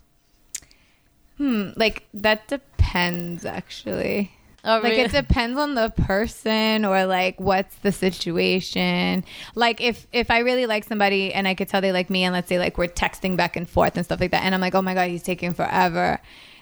Hmm, 1.38 1.69
like 1.75 2.06
that 2.13 2.48
depends 2.48 3.46
actually. 3.46 4.31
Oh, 4.63 4.74
like 4.75 4.84
really? 4.84 5.01
it 5.01 5.12
depends 5.28 5.57
on 5.57 5.75
the 5.75 5.90
person 5.90 6.86
or 6.86 7.06
like 7.06 7.40
what's 7.40 7.75
the 7.78 7.94
situation 7.94 9.24
like 9.56 9.80
if 9.80 10.06
if 10.12 10.30
i 10.30 10.40
really 10.40 10.66
like 10.66 10.84
somebody 10.84 11.34
and 11.34 11.48
i 11.48 11.56
could 11.56 11.69
tell 11.69 11.80
they 11.80 11.94
like 11.94 12.10
me 12.10 12.25
and 12.25 12.34
let's 12.34 12.50
say 12.50 12.60
like 12.60 12.78
we're 12.78 12.88
texting 12.88 13.38
back 13.38 13.56
and 13.56 13.69
forth 13.69 13.96
and 13.96 14.04
stuff 14.04 14.19
like 14.19 14.31
that 14.31 14.44
and 14.44 14.54
i'm 14.54 14.60
like 14.60 14.75
oh 14.75 14.81
my 14.81 14.94
god 14.94 15.10
he's 15.10 15.24
taking 15.24 15.54
forever 15.54 16.19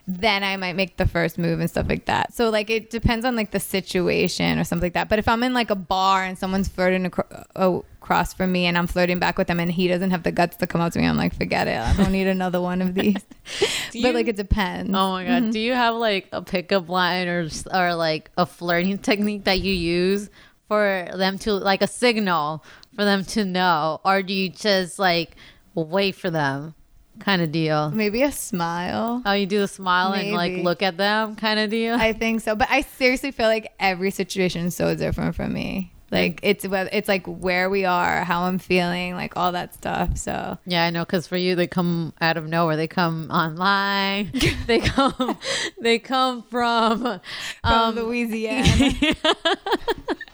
then 0.09 0.41
i 0.41 0.55
might 0.55 0.75
make 0.77 0.95
the 0.95 1.05
first 1.05 1.37
move 1.37 1.59
and 1.59 1.69
stuff 1.69 1.85
like 1.89 2.05
that. 2.05 2.33
So 2.33 2.49
like 2.49 2.69
it 2.69 2.89
depends 2.89 3.25
on 3.25 3.35
like 3.35 3.51
the 3.51 3.59
situation 3.59 4.57
or 4.57 4.63
something 4.63 4.85
like 4.85 4.93
that. 4.93 5.09
But 5.09 5.19
if 5.19 5.27
i'm 5.27 5.43
in 5.43 5.53
like 5.53 5.69
a 5.69 5.75
bar 5.75 6.23
and 6.23 6.37
someone's 6.37 6.69
flirting 6.69 7.05
acro- 7.05 7.45
uh, 7.55 7.79
across 8.01 8.33
from 8.33 8.53
me 8.53 8.65
and 8.67 8.77
i'm 8.77 8.87
flirting 8.87 9.19
back 9.19 9.37
with 9.37 9.47
them 9.47 9.59
and 9.59 9.69
he 9.69 9.89
doesn't 9.89 10.11
have 10.11 10.23
the 10.23 10.31
guts 10.31 10.55
to 10.57 10.65
come 10.65 10.79
up 10.79 10.93
to 10.93 10.99
me 10.99 11.05
i'm 11.05 11.17
like 11.17 11.35
forget 11.35 11.67
it. 11.67 11.77
I 11.77 11.93
don't 11.97 12.13
need 12.13 12.27
another 12.27 12.61
one 12.61 12.81
of 12.81 12.95
these. 12.95 13.21
But 13.87 13.95
you- 13.95 14.11
like 14.13 14.27
it 14.29 14.37
depends. 14.37 14.91
Oh 14.93 15.11
my 15.11 15.25
god! 15.25 15.43
Mm-hmm. 15.43 15.51
Do 15.51 15.59
you 15.59 15.73
have 15.73 15.95
like 15.95 16.29
a 16.31 16.41
pickup 16.41 16.87
line 16.89 17.27
or 17.27 17.49
or 17.73 17.95
like 17.95 18.31
a 18.37 18.45
flirting 18.45 18.97
technique 18.99 19.43
that 19.45 19.59
you 19.59 19.73
use 19.73 20.29
for 20.69 21.07
them 21.15 21.37
to 21.39 21.53
like 21.53 21.81
a 21.81 21.87
signal 21.87 22.63
for 22.95 23.03
them 23.05 23.23
to 23.25 23.43
know, 23.45 23.99
or 24.05 24.21
do 24.21 24.33
you 24.33 24.49
just 24.49 24.99
like 24.99 25.35
wait 25.75 26.15
for 26.15 26.29
them, 26.29 26.75
kind 27.19 27.41
of 27.41 27.51
deal? 27.51 27.91
maybe 27.91 28.23
a 28.23 28.31
smile 28.31 29.21
Oh, 29.25 29.33
you 29.33 29.45
do 29.45 29.59
the 29.59 29.67
smile 29.67 30.13
and 30.13 30.31
like 30.33 30.63
look 30.63 30.81
at 30.81 30.97
them, 30.97 31.35
kind 31.35 31.59
of 31.59 31.69
deal. 31.69 31.95
I 31.95 32.13
think 32.13 32.41
so, 32.41 32.55
but 32.55 32.67
I 32.69 32.81
seriously 32.81 33.31
feel 33.31 33.47
like 33.47 33.71
every 33.79 34.11
situation 34.11 34.65
is 34.67 34.75
so 34.75 34.95
different 34.95 35.35
from 35.35 35.53
me. 35.53 35.91
Like 36.09 36.39
it's 36.41 36.65
it's 36.65 37.09
like 37.09 37.25
where 37.25 37.69
we 37.69 37.83
are, 37.83 38.23
how 38.23 38.43
I'm 38.43 38.59
feeling, 38.59 39.15
like 39.15 39.35
all 39.35 39.51
that 39.51 39.73
stuff. 39.73 40.17
So 40.17 40.57
yeah, 40.65 40.85
I 40.85 40.89
know. 40.89 41.03
Because 41.03 41.27
for 41.27 41.35
you, 41.35 41.53
they 41.55 41.67
come 41.67 42.13
out 42.21 42.37
of 42.37 42.47
nowhere. 42.47 42.77
They 42.77 42.87
come 42.87 43.29
online. 43.29 44.31
they 44.67 44.79
come. 44.79 45.37
They 45.81 45.99
come 45.99 46.43
from. 46.43 46.99
from 47.01 47.19
Um, 47.65 47.95
Louisiana, 47.95 48.63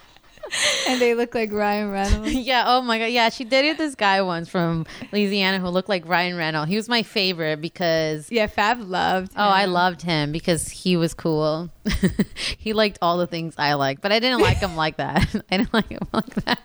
and 0.88 1.02
they 1.02 1.16
look 1.16 1.34
like 1.34 1.52
Ryan 1.52 1.90
Reynolds. 1.92 2.34
Yeah. 2.34 2.64
Oh 2.68 2.82
my 2.82 3.00
god. 3.00 3.06
Yeah, 3.06 3.30
she 3.30 3.44
dated 3.44 3.78
this 3.78 3.96
guy 3.96 4.22
once 4.22 4.50
from 4.50 4.86
Louisiana 5.12 5.60
who 5.60 5.68
looked 5.70 5.90
like 5.90 6.08
Ryan 6.08 6.36
Reynolds. 6.38 6.70
He 6.70 6.76
was 6.76 6.88
my 6.90 7.04
favorite 7.04 7.62
because 7.62 8.32
Yeah, 8.32 8.48
Fab 8.48 8.82
loved. 8.82 9.32
oh, 9.36 9.42
I 9.42 9.66
loved 9.66 10.02
him 10.02 10.32
because 10.32 10.70
he 10.70 10.98
was 10.98 11.14
cool. 11.14 11.70
he 12.58 12.74
liked 12.74 12.98
all 13.02 13.18
the 13.18 13.28
things 13.28 13.56
I 13.58 13.74
liked, 13.76 14.02
but 14.02 14.12
I 14.12 14.20
didn't 14.20 14.42
like 14.42 14.58
him 14.58 14.76
like 14.76 14.98
that. 14.98 15.36
I 15.52 15.58
didn't 15.58 15.74
like 15.74 15.90
him 15.90 16.08
like 16.14 16.34
that. 16.46 16.60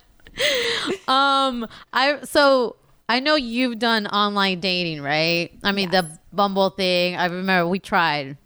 Um, 1.09 1.66
I 1.92 2.18
so 2.25 2.76
I 3.09 3.21
know 3.21 3.35
you've 3.37 3.78
done 3.78 4.07
online 4.07 4.61
dating, 4.61 5.02
right? 5.02 5.50
I 5.64 5.73
mean 5.73 5.90
the 5.90 6.18
Bumble 6.33 6.71
thing. 6.71 7.16
I 7.16 7.25
remember 7.26 7.66
we 7.68 7.78
tried. 7.78 8.37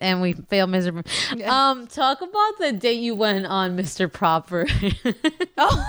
And 0.00 0.20
we 0.22 0.32
fail 0.34 0.66
miserably. 0.66 1.04
Um, 1.44 1.86
talk 1.86 2.20
about 2.20 2.58
the 2.58 2.72
date 2.72 3.00
you 3.00 3.14
went 3.14 3.46
on, 3.46 3.76
Mr. 3.76 4.12
Proper. 4.12 4.66
Oh. 5.60 5.86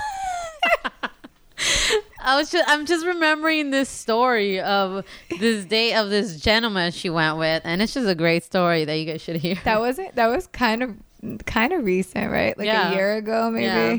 I 2.22 2.36
was 2.38 2.52
just 2.52 2.70
I'm 2.70 2.86
just 2.86 3.06
remembering 3.06 3.72
this 3.72 3.90
story 3.90 4.60
of 4.60 5.06
this 5.40 5.66
date 5.66 5.94
of 5.96 6.10
this 6.10 6.40
gentleman 6.40 6.92
she 6.92 7.10
went 7.10 7.38
with, 7.38 7.62
and 7.66 7.82
it's 7.82 7.94
just 7.94 8.08
a 8.08 8.16
great 8.16 8.44
story 8.44 8.86
that 8.86 8.96
you 8.96 9.06
guys 9.06 9.22
should 9.22 9.38
hear. 9.38 9.56
that 9.66 9.80
was 9.80 10.00
it. 10.00 10.16
That 10.16 10.28
was 10.28 10.48
kind 10.48 10.84
of 10.84 10.96
kind 11.46 11.74
of 11.74 11.84
recent, 11.84 12.32
right? 12.32 12.58
Like 12.58 12.66
Yeah. 12.68 12.92
a 12.92 12.96
year 12.96 13.16
ago, 13.16 13.50
maybe. 13.52 13.66
Yeah. 13.66 13.98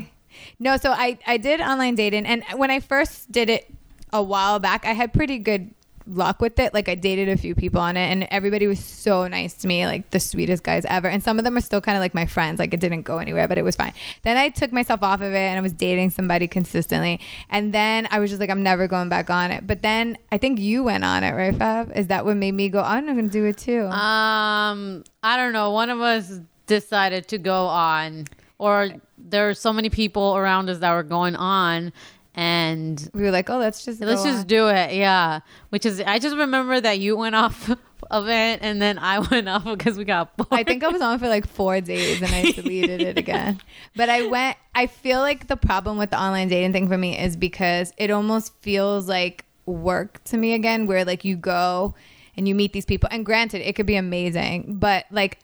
No, 0.59 0.77
so 0.77 0.91
I 0.91 1.17
I 1.27 1.37
did 1.37 1.61
online 1.61 1.95
dating, 1.95 2.25
and 2.25 2.43
when 2.55 2.71
I 2.71 2.79
first 2.79 3.31
did 3.31 3.49
it 3.49 3.71
a 4.13 4.21
while 4.23 4.59
back, 4.59 4.85
I 4.85 4.93
had 4.93 5.13
pretty 5.13 5.37
good 5.37 5.73
luck 6.07 6.41
with 6.41 6.59
it. 6.59 6.73
Like 6.73 6.89
I 6.89 6.95
dated 6.95 7.29
a 7.29 7.37
few 7.37 7.55
people 7.55 7.81
on 7.81 7.97
it, 7.97 8.07
and 8.11 8.27
everybody 8.31 8.67
was 8.67 8.83
so 8.83 9.27
nice 9.27 9.53
to 9.55 9.67
me, 9.67 9.85
like 9.85 10.09
the 10.11 10.19
sweetest 10.19 10.63
guys 10.63 10.85
ever. 10.85 11.07
And 11.07 11.23
some 11.23 11.37
of 11.37 11.45
them 11.45 11.57
are 11.57 11.61
still 11.61 11.81
kind 11.81 11.97
of 11.97 12.01
like 12.01 12.13
my 12.13 12.25
friends. 12.25 12.59
Like 12.59 12.73
it 12.73 12.79
didn't 12.79 13.03
go 13.03 13.17
anywhere, 13.17 13.47
but 13.47 13.57
it 13.57 13.63
was 13.63 13.75
fine. 13.75 13.93
Then 14.23 14.37
I 14.37 14.49
took 14.49 14.71
myself 14.71 15.03
off 15.03 15.21
of 15.21 15.33
it, 15.33 15.37
and 15.37 15.57
I 15.57 15.61
was 15.61 15.73
dating 15.73 16.11
somebody 16.11 16.47
consistently. 16.47 17.19
And 17.49 17.73
then 17.73 18.07
I 18.11 18.19
was 18.19 18.29
just 18.29 18.39
like, 18.39 18.49
I'm 18.49 18.63
never 18.63 18.87
going 18.87 19.09
back 19.09 19.29
on 19.29 19.51
it. 19.51 19.65
But 19.65 19.81
then 19.81 20.17
I 20.31 20.37
think 20.37 20.59
you 20.59 20.83
went 20.83 21.03
on 21.03 21.23
it, 21.23 21.31
right, 21.31 21.55
Fab? 21.55 21.91
Is 21.95 22.07
that 22.07 22.25
what 22.25 22.37
made 22.37 22.53
me 22.53 22.69
go? 22.69 22.81
I'm 22.81 23.05
gonna 23.05 23.27
do 23.29 23.45
it 23.45 23.57
too. 23.57 23.83
Um, 23.85 25.03
I 25.23 25.37
don't 25.37 25.53
know. 25.53 25.71
One 25.71 25.89
of 25.89 26.01
us 26.01 26.39
decided 26.67 27.27
to 27.27 27.37
go 27.37 27.65
on, 27.67 28.25
or 28.57 28.89
there 29.17 29.45
were 29.47 29.53
so 29.53 29.73
many 29.73 29.89
people 29.89 30.35
around 30.35 30.69
us 30.69 30.79
that 30.79 30.91
were 30.93 31.03
going 31.03 31.35
on, 31.35 31.93
and 32.33 33.09
we 33.13 33.23
were 33.23 33.31
like, 33.31 33.49
oh, 33.49 33.57
let's 33.57 33.83
just 33.83 33.99
let's 33.99 34.23
just 34.23 34.41
on. 34.41 34.47
do 34.47 34.67
it. 34.69 34.93
Yeah, 34.93 35.41
which 35.69 35.85
is 35.85 35.99
I 36.01 36.19
just 36.19 36.35
remember 36.35 36.79
that 36.79 36.99
you 36.99 37.17
went 37.17 37.35
off 37.35 37.69
of 38.11 38.27
it, 38.27 38.59
and 38.61 38.81
then 38.81 38.97
I 38.97 39.19
went 39.31 39.49
off 39.49 39.65
because 39.65 39.97
we 39.97 40.05
got 40.05 40.35
bored. 40.37 40.47
I 40.51 40.63
think 40.63 40.83
I 40.83 40.87
was 40.87 41.01
on 41.01 41.19
for 41.19 41.27
like 41.27 41.47
four 41.47 41.81
days 41.81 42.21
and 42.21 42.33
I 42.33 42.51
deleted 42.51 43.01
it 43.01 43.17
again. 43.17 43.59
But 43.95 44.07
I 44.07 44.27
went, 44.27 44.55
I 44.73 44.87
feel 44.87 45.19
like 45.19 45.47
the 45.47 45.57
problem 45.57 45.97
with 45.97 46.11
the 46.11 46.21
online 46.21 46.47
dating 46.47 46.71
thing 46.71 46.87
for 46.87 46.97
me 46.97 47.19
is 47.19 47.35
because 47.35 47.91
it 47.97 48.09
almost 48.09 48.53
feels 48.61 49.09
like 49.09 49.43
work 49.65 50.23
to 50.25 50.37
me 50.37 50.53
again, 50.53 50.87
where 50.87 51.03
like 51.03 51.25
you 51.25 51.35
go 51.35 51.93
and 52.37 52.47
you 52.47 52.55
meet 52.55 52.71
these 52.71 52.85
people. 52.85 53.09
And 53.11 53.25
granted, 53.25 53.67
it 53.67 53.75
could 53.75 53.85
be 53.85 53.97
amazing, 53.97 54.77
but 54.79 55.05
like 55.11 55.39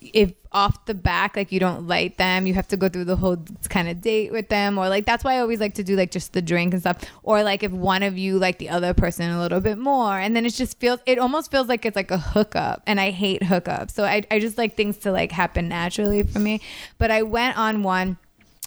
if 0.00 0.32
off 0.52 0.84
the 0.86 0.94
back 0.94 1.36
like 1.36 1.52
you 1.52 1.60
don't 1.60 1.86
like 1.86 2.16
them 2.16 2.46
you 2.46 2.54
have 2.54 2.66
to 2.66 2.76
go 2.76 2.88
through 2.88 3.04
the 3.04 3.14
whole 3.14 3.36
kind 3.68 3.88
of 3.88 4.00
date 4.00 4.32
with 4.32 4.48
them 4.48 4.78
or 4.78 4.88
like 4.88 5.06
that's 5.06 5.22
why 5.22 5.34
i 5.34 5.38
always 5.38 5.60
like 5.60 5.74
to 5.74 5.84
do 5.84 5.94
like 5.94 6.10
just 6.10 6.32
the 6.32 6.42
drink 6.42 6.72
and 6.72 6.82
stuff. 6.82 7.04
Or 7.22 7.42
like 7.42 7.62
if 7.62 7.72
one 7.72 8.02
of 8.02 8.18
you 8.18 8.38
like 8.38 8.58
the 8.58 8.68
other 8.70 8.94
person 8.94 9.30
a 9.30 9.40
little 9.40 9.60
bit 9.60 9.78
more 9.78 10.18
and 10.18 10.34
then 10.34 10.46
it 10.46 10.54
just 10.54 10.78
feels 10.78 11.00
it 11.06 11.18
almost 11.18 11.50
feels 11.50 11.68
like 11.68 11.84
it's 11.84 11.96
like 11.96 12.10
a 12.10 12.18
hookup 12.18 12.82
and 12.86 13.00
i 13.00 13.10
hate 13.10 13.42
hookups. 13.42 13.92
So 13.92 14.04
i, 14.04 14.22
I 14.30 14.38
just 14.38 14.58
like 14.58 14.76
things 14.76 14.96
to 14.98 15.12
like 15.12 15.32
happen 15.32 15.68
naturally 15.68 16.22
for 16.22 16.38
me. 16.38 16.60
But 16.98 17.10
i 17.10 17.22
went 17.22 17.56
on 17.58 17.82
one 17.82 18.18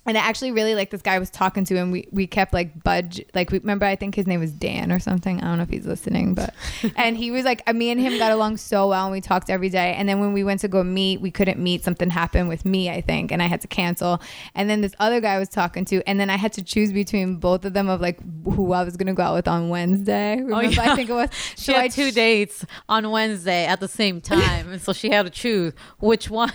and 0.05 0.17
I 0.17 0.22
actually 0.22 0.51
really 0.51 0.75
like 0.75 0.89
this 0.89 1.01
guy 1.01 1.15
I 1.15 1.19
was 1.19 1.29
talking 1.29 1.63
to, 1.65 1.75
him. 1.75 1.91
we, 1.91 2.07
we 2.12 2.27
kept 2.27 2.53
like 2.53 2.83
budge 2.83 3.24
like 3.33 3.51
we 3.51 3.60
remember 3.60 3.86
I 3.86 3.95
think 3.95 4.15
his 4.15 4.27
name 4.27 4.39
was 4.39 4.51
Dan 4.51 4.91
or 4.91 5.00
something. 5.00 5.39
I 5.41 5.45
don't 5.45 5.57
know 5.57 5.63
if 5.63 5.69
he's 5.69 5.86
listening, 5.86 6.33
but 6.33 6.53
and 6.95 7.15
he 7.17 7.31
was 7.31 7.45
like 7.45 7.62
uh, 7.67 7.74
me 7.74 7.89
and 7.89 8.00
him 8.01 8.17
got 8.17 8.31
along 8.31 8.57
so 8.57 8.89
well, 8.89 9.05
and 9.05 9.12
we 9.12 9.22
talked 9.22 9.50
every 9.50 9.69
day. 9.69 9.93
And 9.98 10.07
then 10.10 10.19
when 10.19 10.33
we 10.33 10.43
went 10.43 10.60
to 10.62 10.67
go 10.67 10.83
meet, 10.83 11.22
we 11.22 11.31
couldn't 11.31 11.60
meet. 11.60 11.83
Something 11.83 12.10
happened 12.10 12.50
with 12.50 12.65
me, 12.65 12.89
I 12.89 13.01
think, 13.01 13.31
and 13.31 13.41
I 13.41 13.48
had 13.48 13.62
to 13.62 13.67
cancel. 13.67 14.22
And 14.55 14.69
then 14.69 14.81
this 14.81 14.93
other 15.00 15.22
guy 15.22 15.33
I 15.36 15.39
was 15.39 15.50
talking 15.50 15.86
to, 15.86 16.01
and 16.07 16.19
then 16.19 16.29
I 16.29 16.38
had 16.38 16.53
to 16.53 16.62
choose 16.62 16.91
between 16.91 17.38
both 17.38 17.65
of 17.65 17.74
them 17.74 17.88
of 17.89 18.01
like 18.01 18.19
who 18.45 18.74
I 18.74 18.83
was 18.83 18.98
gonna 18.98 19.13
go 19.13 19.24
out 19.24 19.36
with 19.36 19.48
on 19.48 19.69
Wednesday. 19.69 20.33
Oh, 20.39 20.43
remember, 20.45 20.55
Oh, 20.55 20.83
yeah. 20.83 20.91
I 20.91 20.95
think 20.95 21.10
it 21.10 21.13
was. 21.13 21.29
She 21.55 21.72
So 21.72 21.74
had 21.74 21.83
I 21.86 21.88
two 21.88 22.12
ch- 22.12 22.15
dates 22.15 22.65
on 22.89 23.10
Wednesday 23.10 23.65
at 23.65 23.79
the 23.79 23.88
same 23.88 24.19
time, 24.33 24.72
and 24.72 24.81
so 24.81 24.91
she 24.93 25.10
had 25.12 25.24
to 25.24 25.29
choose 25.29 25.74
which 26.00 26.29
one. 26.29 26.51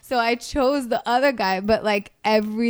So 0.00 0.18
I 0.18 0.34
chose 0.34 0.88
the 0.88 1.02
other 1.08 1.32
guy, 1.32 1.60
but 1.60 1.84
like 1.84 2.12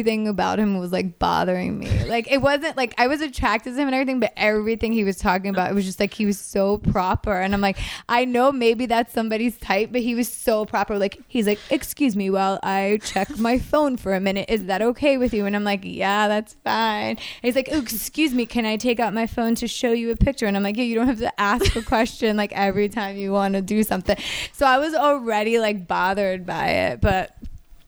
everything 0.03 0.27
about 0.27 0.59
him 0.59 0.79
was 0.79 0.91
like 0.91 1.19
bothering 1.19 1.79
me. 1.79 1.89
Like 2.13 2.31
it 2.31 2.43
wasn't 2.43 2.77
like 2.77 2.95
I 2.99 3.07
was 3.07 3.23
attracted 3.23 3.71
to 3.71 3.81
him 3.81 3.89
and 3.89 3.95
everything, 3.95 4.21
but 4.21 4.35
everything 4.37 4.93
he 4.93 5.03
was 5.03 5.17
talking 5.17 5.49
about, 5.49 5.71
it 5.71 5.75
was 5.75 5.87
just 5.87 5.99
like 5.99 6.13
he 6.13 6.27
was 6.27 6.39
so 6.39 6.77
proper. 6.77 7.33
And 7.33 7.55
I'm 7.55 7.63
like, 7.63 7.79
I 8.07 8.27
know 8.27 8.53
maybe 8.53 8.85
that's 8.85 9.15
somebody's 9.15 9.57
type, 9.59 9.91
but 9.93 10.03
he 10.03 10.15
was 10.15 10.29
so 10.29 10.67
proper. 10.67 10.99
Like 10.99 11.23
he's 11.27 11.47
like, 11.47 11.59
excuse 11.71 12.15
me 12.15 12.29
while 12.29 12.59
I 12.63 12.99
check 13.03 13.39
my 13.39 13.59
phone 13.59 13.97
for 13.97 14.15
a 14.15 14.21
minute. 14.21 14.51
Is 14.51 14.67
that 14.67 14.83
okay 14.83 15.17
with 15.17 15.33
you? 15.33 15.47
And 15.47 15.57
I'm 15.57 15.65
like, 15.65 15.81
yeah, 15.85 16.29
that's 16.29 16.55
fine. 16.65 17.17
And 17.17 17.21
he's 17.41 17.57
like, 17.57 17.71
oh, 17.73 17.81
excuse 17.81 18.35
me, 18.35 18.45
can 18.45 18.67
I 18.67 18.77
take 18.77 19.01
out 19.01 19.15
my 19.15 19.27
phone 19.27 19.55
to 19.55 19.67
show 19.67 19.93
you 19.93 20.11
a 20.11 20.17
picture? 20.17 20.45
And 20.45 20.55
I'm 20.55 20.63
like, 20.63 20.77
yeah, 20.77 20.85
you 20.85 20.95
don't 20.95 21.07
have 21.07 21.21
to 21.21 21.41
ask 21.41 21.75
a 21.77 21.83
question 21.83 22.37
like 22.37 22.53
every 22.53 22.91
time 22.91 23.17
you 23.17 23.33
want 23.33 23.55
to 23.55 23.63
do 23.63 23.83
something. 23.85 24.19
So 24.53 24.67
I 24.67 24.79
was 24.79 24.93
already 24.93 25.59
like 25.59 25.87
bothered 25.87 26.45
by 26.45 26.69
it, 26.69 27.01
but 27.01 27.35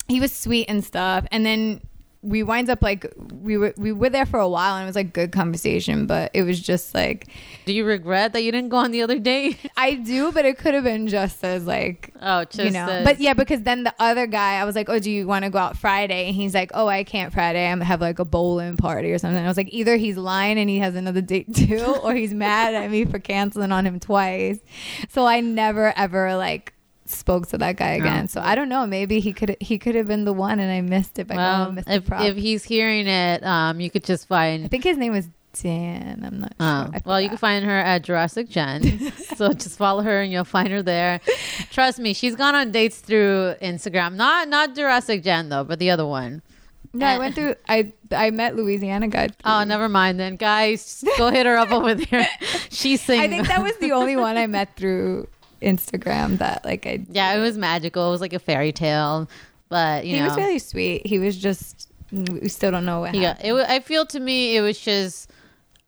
he 0.08 0.20
was 0.20 0.32
sweet 0.32 0.66
and 0.68 0.82
stuff 0.84 1.26
and 1.30 1.44
then 1.44 1.80
we 2.24 2.42
wind 2.42 2.70
up 2.70 2.80
like 2.80 3.06
we 3.42 3.58
were 3.58 3.74
we 3.76 3.92
were 3.92 4.08
there 4.08 4.24
for 4.24 4.40
a 4.40 4.48
while 4.48 4.76
and 4.76 4.84
it 4.84 4.86
was 4.86 4.96
like 4.96 5.12
good 5.12 5.30
conversation 5.30 6.06
but 6.06 6.30
it 6.32 6.42
was 6.42 6.58
just 6.58 6.94
like 6.94 7.28
Do 7.66 7.74
you 7.74 7.84
regret 7.84 8.32
that 8.32 8.42
you 8.42 8.50
didn't 8.50 8.70
go 8.70 8.78
on 8.78 8.92
the 8.92 9.02
other 9.02 9.18
date? 9.18 9.58
i 9.76 9.94
do 9.94 10.32
but 10.32 10.44
it 10.44 10.56
could 10.58 10.74
have 10.74 10.84
been 10.84 11.06
just 11.06 11.44
as 11.44 11.66
like 11.66 12.12
Oh, 12.22 12.44
just 12.44 12.58
you 12.64 12.70
know. 12.70 12.86
as- 12.88 13.04
but 13.04 13.20
yeah 13.20 13.34
because 13.34 13.62
then 13.62 13.84
the 13.84 13.94
other 13.98 14.26
guy 14.26 14.54
i 14.54 14.64
was 14.64 14.74
like 14.74 14.88
oh 14.88 14.98
do 14.98 15.10
you 15.10 15.26
want 15.26 15.44
to 15.44 15.50
go 15.50 15.58
out 15.58 15.76
friday? 15.76 16.26
And 16.26 16.34
he's 16.34 16.54
like 16.54 16.70
oh 16.74 16.86
i 16.88 17.04
can't 17.04 17.32
friday. 17.32 17.66
I'm 17.70 17.80
have 17.80 18.00
like 18.00 18.18
a 18.18 18.24
bowling 18.24 18.76
party 18.76 19.12
or 19.12 19.18
something. 19.18 19.44
I 19.44 19.48
was 19.48 19.56
like 19.56 19.68
either 19.72 19.96
he's 19.96 20.16
lying 20.16 20.58
and 20.58 20.68
he 20.70 20.78
has 20.78 20.94
another 20.94 21.20
date 21.20 21.54
too 21.54 21.84
or 22.02 22.14
he's 22.14 22.32
mad 22.34 22.74
at 22.74 22.90
me 22.90 23.04
for 23.04 23.18
canceling 23.18 23.70
on 23.72 23.86
him 23.86 24.00
twice. 24.00 24.58
So 25.10 25.26
i 25.26 25.40
never 25.40 25.92
ever 25.96 26.36
like 26.36 26.73
spoke 27.06 27.46
to 27.46 27.58
that 27.58 27.76
guy 27.76 27.90
again 27.90 28.28
so 28.28 28.40
i 28.40 28.54
don't 28.54 28.68
know 28.68 28.86
maybe 28.86 29.20
he 29.20 29.32
could 29.32 29.56
he 29.60 29.78
could 29.78 29.94
have 29.94 30.06
been 30.06 30.24
the 30.24 30.32
one 30.32 30.58
and 30.58 30.72
i 30.72 30.80
missed 30.80 31.18
it 31.18 31.26
by 31.26 31.36
well, 31.36 31.70
Mr. 31.72 31.84
if 31.88 32.10
if 32.10 32.36
he's 32.36 32.64
hearing 32.64 33.06
it, 33.06 33.44
um, 33.44 33.80
you 33.80 33.90
could 33.90 34.04
just 34.04 34.26
find. 34.26 34.64
I 34.64 34.68
think 34.68 34.84
his 34.84 34.96
name 34.96 35.12
was 35.12 35.28
Dan. 35.62 36.22
I'm 36.26 36.40
not 36.40 36.54
Oh, 36.58 36.90
sure. 36.92 37.02
Well, 37.04 37.20
you 37.20 37.28
can 37.28 37.38
find 37.38 37.64
her 37.64 37.78
at 37.78 38.02
Jurassic 38.02 38.48
Jen. 38.48 39.12
so 39.36 39.52
just 39.52 39.78
follow 39.78 40.02
her 40.02 40.20
and 40.22 40.32
you'll 40.32 40.44
find 40.44 40.68
her 40.70 40.82
there. 40.82 41.20
Trust 41.70 41.98
me, 41.98 42.12
she's 42.12 42.34
gone 42.34 42.54
on 42.54 42.72
dates 42.72 42.98
through 43.00 43.54
Instagram. 43.62 44.14
Not 44.14 44.48
not 44.48 44.74
Jurassic 44.74 45.22
Jen 45.22 45.48
though, 45.50 45.64
but 45.64 45.78
the 45.78 45.90
other 45.90 46.06
one. 46.06 46.42
No, 46.92 47.06
I 47.06 47.18
went 47.18 47.34
through. 47.34 47.56
I 47.68 47.92
I 48.12 48.30
met 48.30 48.54
Louisiana 48.54 49.08
guy. 49.08 49.28
Oh, 49.44 49.64
never 49.64 49.88
mind 49.88 50.20
then, 50.20 50.36
guys. 50.36 51.04
Go 51.18 51.30
hit 51.30 51.44
her 51.44 51.56
up 51.56 51.72
over 51.72 51.94
there. 51.94 52.28
She's 52.70 53.00
singing. 53.00 53.24
I 53.24 53.28
think 53.28 53.48
that 53.48 53.62
was 53.62 53.76
the 53.78 53.92
only 53.92 54.16
one 54.16 54.36
I 54.36 54.46
met 54.46 54.76
through 54.76 55.28
Instagram 55.64 56.38
that 56.38 56.64
like 56.64 56.86
I. 56.86 57.04
Yeah, 57.10 57.34
it 57.34 57.40
was 57.40 57.56
magical. 57.58 58.06
It 58.08 58.10
was 58.10 58.20
like 58.20 58.32
a 58.32 58.38
fairy 58.38 58.72
tale, 58.72 59.28
but 59.68 60.04
you 60.06 60.12
know 60.12 60.16
He 60.16 60.22
know, 60.22 60.28
was 60.28 60.36
really 60.36 60.58
sweet. 60.58 61.06
He 61.06 61.18
was 61.18 61.36
just. 61.36 61.90
We 62.12 62.48
still 62.48 62.70
don't 62.70 62.84
know 62.84 63.00
what 63.00 63.12
got, 63.14 63.38
happened. 63.38 63.58
it. 63.58 63.68
I 63.68 63.80
feel 63.80 64.06
to 64.06 64.20
me 64.20 64.56
it 64.56 64.60
was 64.60 64.78
just 64.78 65.30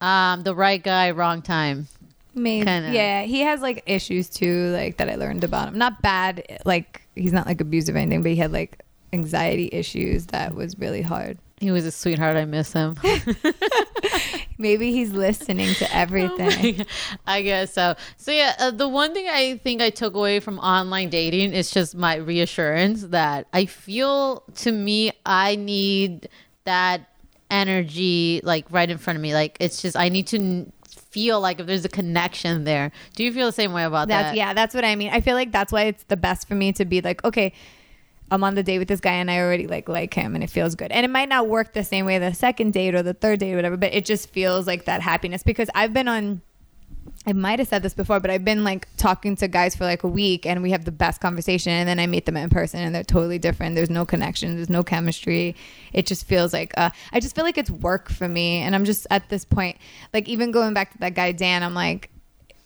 um, 0.01 0.43
the 0.43 0.55
right 0.55 0.83
guy, 0.83 1.13
wrong 1.13 1.41
time. 1.43 1.87
Maybe. 2.35 2.65
kinda- 2.67 2.93
Yeah, 2.93 3.23
he 3.23 3.41
has 3.43 3.61
like 3.61 3.83
issues 3.87 4.29
too, 4.29 4.71
like 4.73 4.97
that 4.97 5.09
I 5.09 5.15
learned 5.15 5.45
about 5.45 5.69
him. 5.69 5.79
Not 5.79 6.03
bad, 6.03 6.43
like 6.65 7.07
he's 7.15 7.33
not 7.33 7.47
like 7.47 7.61
abusive 7.61 7.95
or 7.95 7.99
anything, 7.99 8.23
but 8.23 8.31
he 8.33 8.37
had 8.37 8.51
like 8.53 8.81
anxiety 9.13 9.69
issues 9.73 10.27
that 10.27 10.55
was 10.55 10.77
really 10.79 11.03
hard. 11.03 11.39
He 11.59 11.71
was 11.71 11.87
a 11.87 11.91
sweetheart. 11.91 12.37
I 12.37 12.45
miss 12.45 12.73
him. 12.73 12.97
Maybe 14.59 14.93
he's 14.93 15.13
listening 15.13 15.75
to 15.75 15.85
Oh 15.87 15.91
everything. 15.93 16.87
I 17.27 17.43
guess 17.43 17.73
so. 17.73 17.95
So 18.17 18.31
yeah, 18.33 18.55
uh, 18.59 18.71
the 18.71 18.89
one 18.89 19.13
thing 19.15 19.27
I 19.29 19.59
think 19.59 19.83
I 19.83 19.91
took 19.91 20.15
away 20.15 20.41
from 20.41 20.59
online 20.59 21.11
dating 21.11 21.53
is 21.53 21.71
just 21.71 21.95
my 21.95 22.17
reassurance 22.17 23.05
that 23.05 23.47
I 23.53 23.67
feel 23.67 24.43
to 24.57 24.73
me 24.73 25.13
I 25.25 25.57
need 25.57 26.29
that 26.65 27.09
energy 27.51 28.41
like 28.45 28.67
right 28.71 28.91
in 28.91 28.99
front 28.99 29.17
of 29.17 29.23
me. 29.23 29.35
Like 29.35 29.57
it's 29.61 29.81
just 29.83 29.97
I 29.97 30.09
need 30.09 30.27
to 30.29 30.37
n- 30.39 30.73
feel 30.89 31.41
like 31.41 31.61
if 31.61 31.67
there's 31.67 31.85
a 31.85 31.89
connection 31.91 32.65
there. 32.65 32.93
Do 33.15 33.25
you 33.25 33.33
feel 33.33 33.47
the 33.47 33.53
same 33.53 33.73
way 33.73 33.85
about 33.85 34.09
That's 34.09 34.31
that? 34.31 34.37
yeah, 34.37 34.53
that's 34.55 34.75
what 34.75 34.85
I 34.85 34.97
mean. 34.97 35.11
I 35.13 35.21
feel 35.21 35.35
like 35.35 35.53
that's 35.53 35.73
why 35.73 35.83
it's 35.85 36.05
the 36.05 36.17
best 36.17 36.49
for 36.49 36.55
me 36.55 36.73
to 36.75 36.85
be 36.85 37.01
like, 37.01 37.25
okay, 37.25 37.53
I'm 38.31 38.43
on 38.43 38.55
the 38.55 38.63
date 38.63 38.79
with 38.79 38.89
this 38.89 39.01
guy 39.01 39.13
and 39.13 39.31
I 39.31 39.39
already 39.39 39.67
like 39.67 39.89
like 39.89 40.13
him 40.15 40.35
and 40.35 40.43
it 40.43 40.51
feels 40.51 40.75
good. 40.75 40.91
And 40.91 41.05
it 41.05 41.11
might 41.11 41.29
not 41.29 41.49
work 41.49 41.73
the 41.73 41.85
same 41.85 42.07
way 42.07 42.19
the 42.19 42.35
second 42.35 42.73
date 42.73 42.95
or 42.95 43.03
the 43.03 43.15
third 43.15 43.41
date 43.41 43.53
or 43.53 43.57
whatever, 43.57 43.77
but 43.77 43.95
it 43.95 44.05
just 44.05 44.31
feels 44.31 44.67
like 44.67 44.85
that 44.87 45.01
happiness 45.01 45.43
because 45.43 45.71
I've 45.75 45.93
been 45.93 46.09
on 46.09 46.43
I 47.29 47.33
might 47.33 47.59
have 47.59 47.67
said 47.67 47.83
this 47.83 47.95
before, 47.95 48.21
but 48.21 48.31
I've 48.31 48.45
been 48.45 48.63
like 48.63 48.87
talking 48.97 49.35
to 49.37 49.49
guys 49.49 49.75
for 49.75 49.85
like 49.85 50.05
a 50.05 50.09
week 50.09 50.47
and 50.47 50.63
we 50.63 50.71
have 50.71 50.85
the 50.85 50.93
best 50.93 51.21
conversation 51.21 51.73
and 51.73 51.89
then 51.89 51.99
I 51.99 52.07
meet 52.07 52.25
them 52.25 52.37
in 52.37 52.51
person 52.51 52.81
and 52.81 52.95
they're 52.95 53.03
totally 53.03 53.39
different. 53.39 53.75
There's 53.75 53.91
no 53.91 54.05
connection, 54.05 54.55
there's 54.55 54.71
no 54.71 54.85
chemistry. 54.85 55.57
It 55.93 56.07
just 56.07 56.27
feels 56.27 56.53
like 56.53 56.73
uh 56.77 56.91
I 57.13 57.21
just 57.21 57.35
feel 57.35 57.45
like 57.45 57.59
it's 57.59 57.71
work 57.71 58.11
for 58.11 58.29
me 58.29 58.59
and 58.59 58.75
I'm 58.75 58.85
just 58.85 59.07
at 59.11 59.29
this 59.29 59.45
point 59.45 59.77
like 60.13 60.29
even 60.29 60.51
going 60.53 60.75
back 60.75 60.93
to 60.93 60.99
that 60.99 61.15
guy 61.15 61.33
Dan, 61.33 61.63
I'm 61.63 61.75
like 61.75 62.11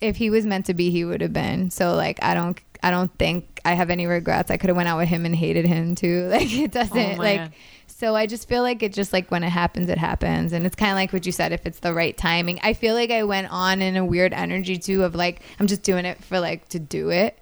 if 0.00 0.17
he 0.17 0.31
was 0.31 0.47
meant 0.47 0.67
to 0.67 0.75
be, 0.75 0.90
he 0.90 1.05
would 1.05 1.21
have 1.21 1.33
been. 1.33 1.71
So 1.71 1.95
like 1.95 2.19
I 2.23 2.35
don't 2.35 2.61
I 2.82 2.90
don't 2.90 3.12
think 3.18 3.60
I 3.64 3.75
have 3.75 3.90
any 3.90 4.06
regrets. 4.06 4.50
I 4.50 4.56
could 4.56 4.68
have 4.68 4.76
went 4.76 4.88
out 4.88 4.99
with 4.99 5.08
him 5.08 5.25
and 5.26 5.34
hated 5.34 5.64
him 5.66 5.94
too. 5.94 6.28
Like 6.30 6.52
it 6.52 6.72
doesn't 6.72 6.96
Oh, 6.96 7.22
like 7.22 7.40
man. 7.40 7.52
so 7.87 8.14
I 8.16 8.26
just 8.26 8.49
feel 8.49 8.62
like 8.62 8.82
it 8.82 8.92
just 8.92 9.12
like 9.12 9.30
when 9.30 9.42
it 9.44 9.50
happens, 9.50 9.88
it 9.90 9.99
happens. 9.99 10.52
And 10.52 10.64
it's 10.66 10.76
kind 10.76 10.90
of 10.90 10.96
like 10.96 11.12
what 11.12 11.26
you 11.26 11.32
said, 11.32 11.52
if 11.52 11.66
it's 11.66 11.80
the 11.80 11.92
right 11.92 12.16
timing. 12.16 12.58
I 12.62 12.72
feel 12.72 12.94
like 12.94 13.10
I 13.10 13.25
went 13.25 13.49
on 13.50 13.82
in 13.82 13.96
a 13.96 14.04
weird 14.04 14.32
energy 14.32 14.78
too 14.78 15.02
of 15.04 15.14
like, 15.14 15.42
I'm 15.58 15.66
just 15.66 15.82
doing 15.82 16.04
it 16.06 16.22
for 16.25 16.40
like 16.40 16.68
to 16.70 16.78
do 16.78 17.10
it. 17.10 17.38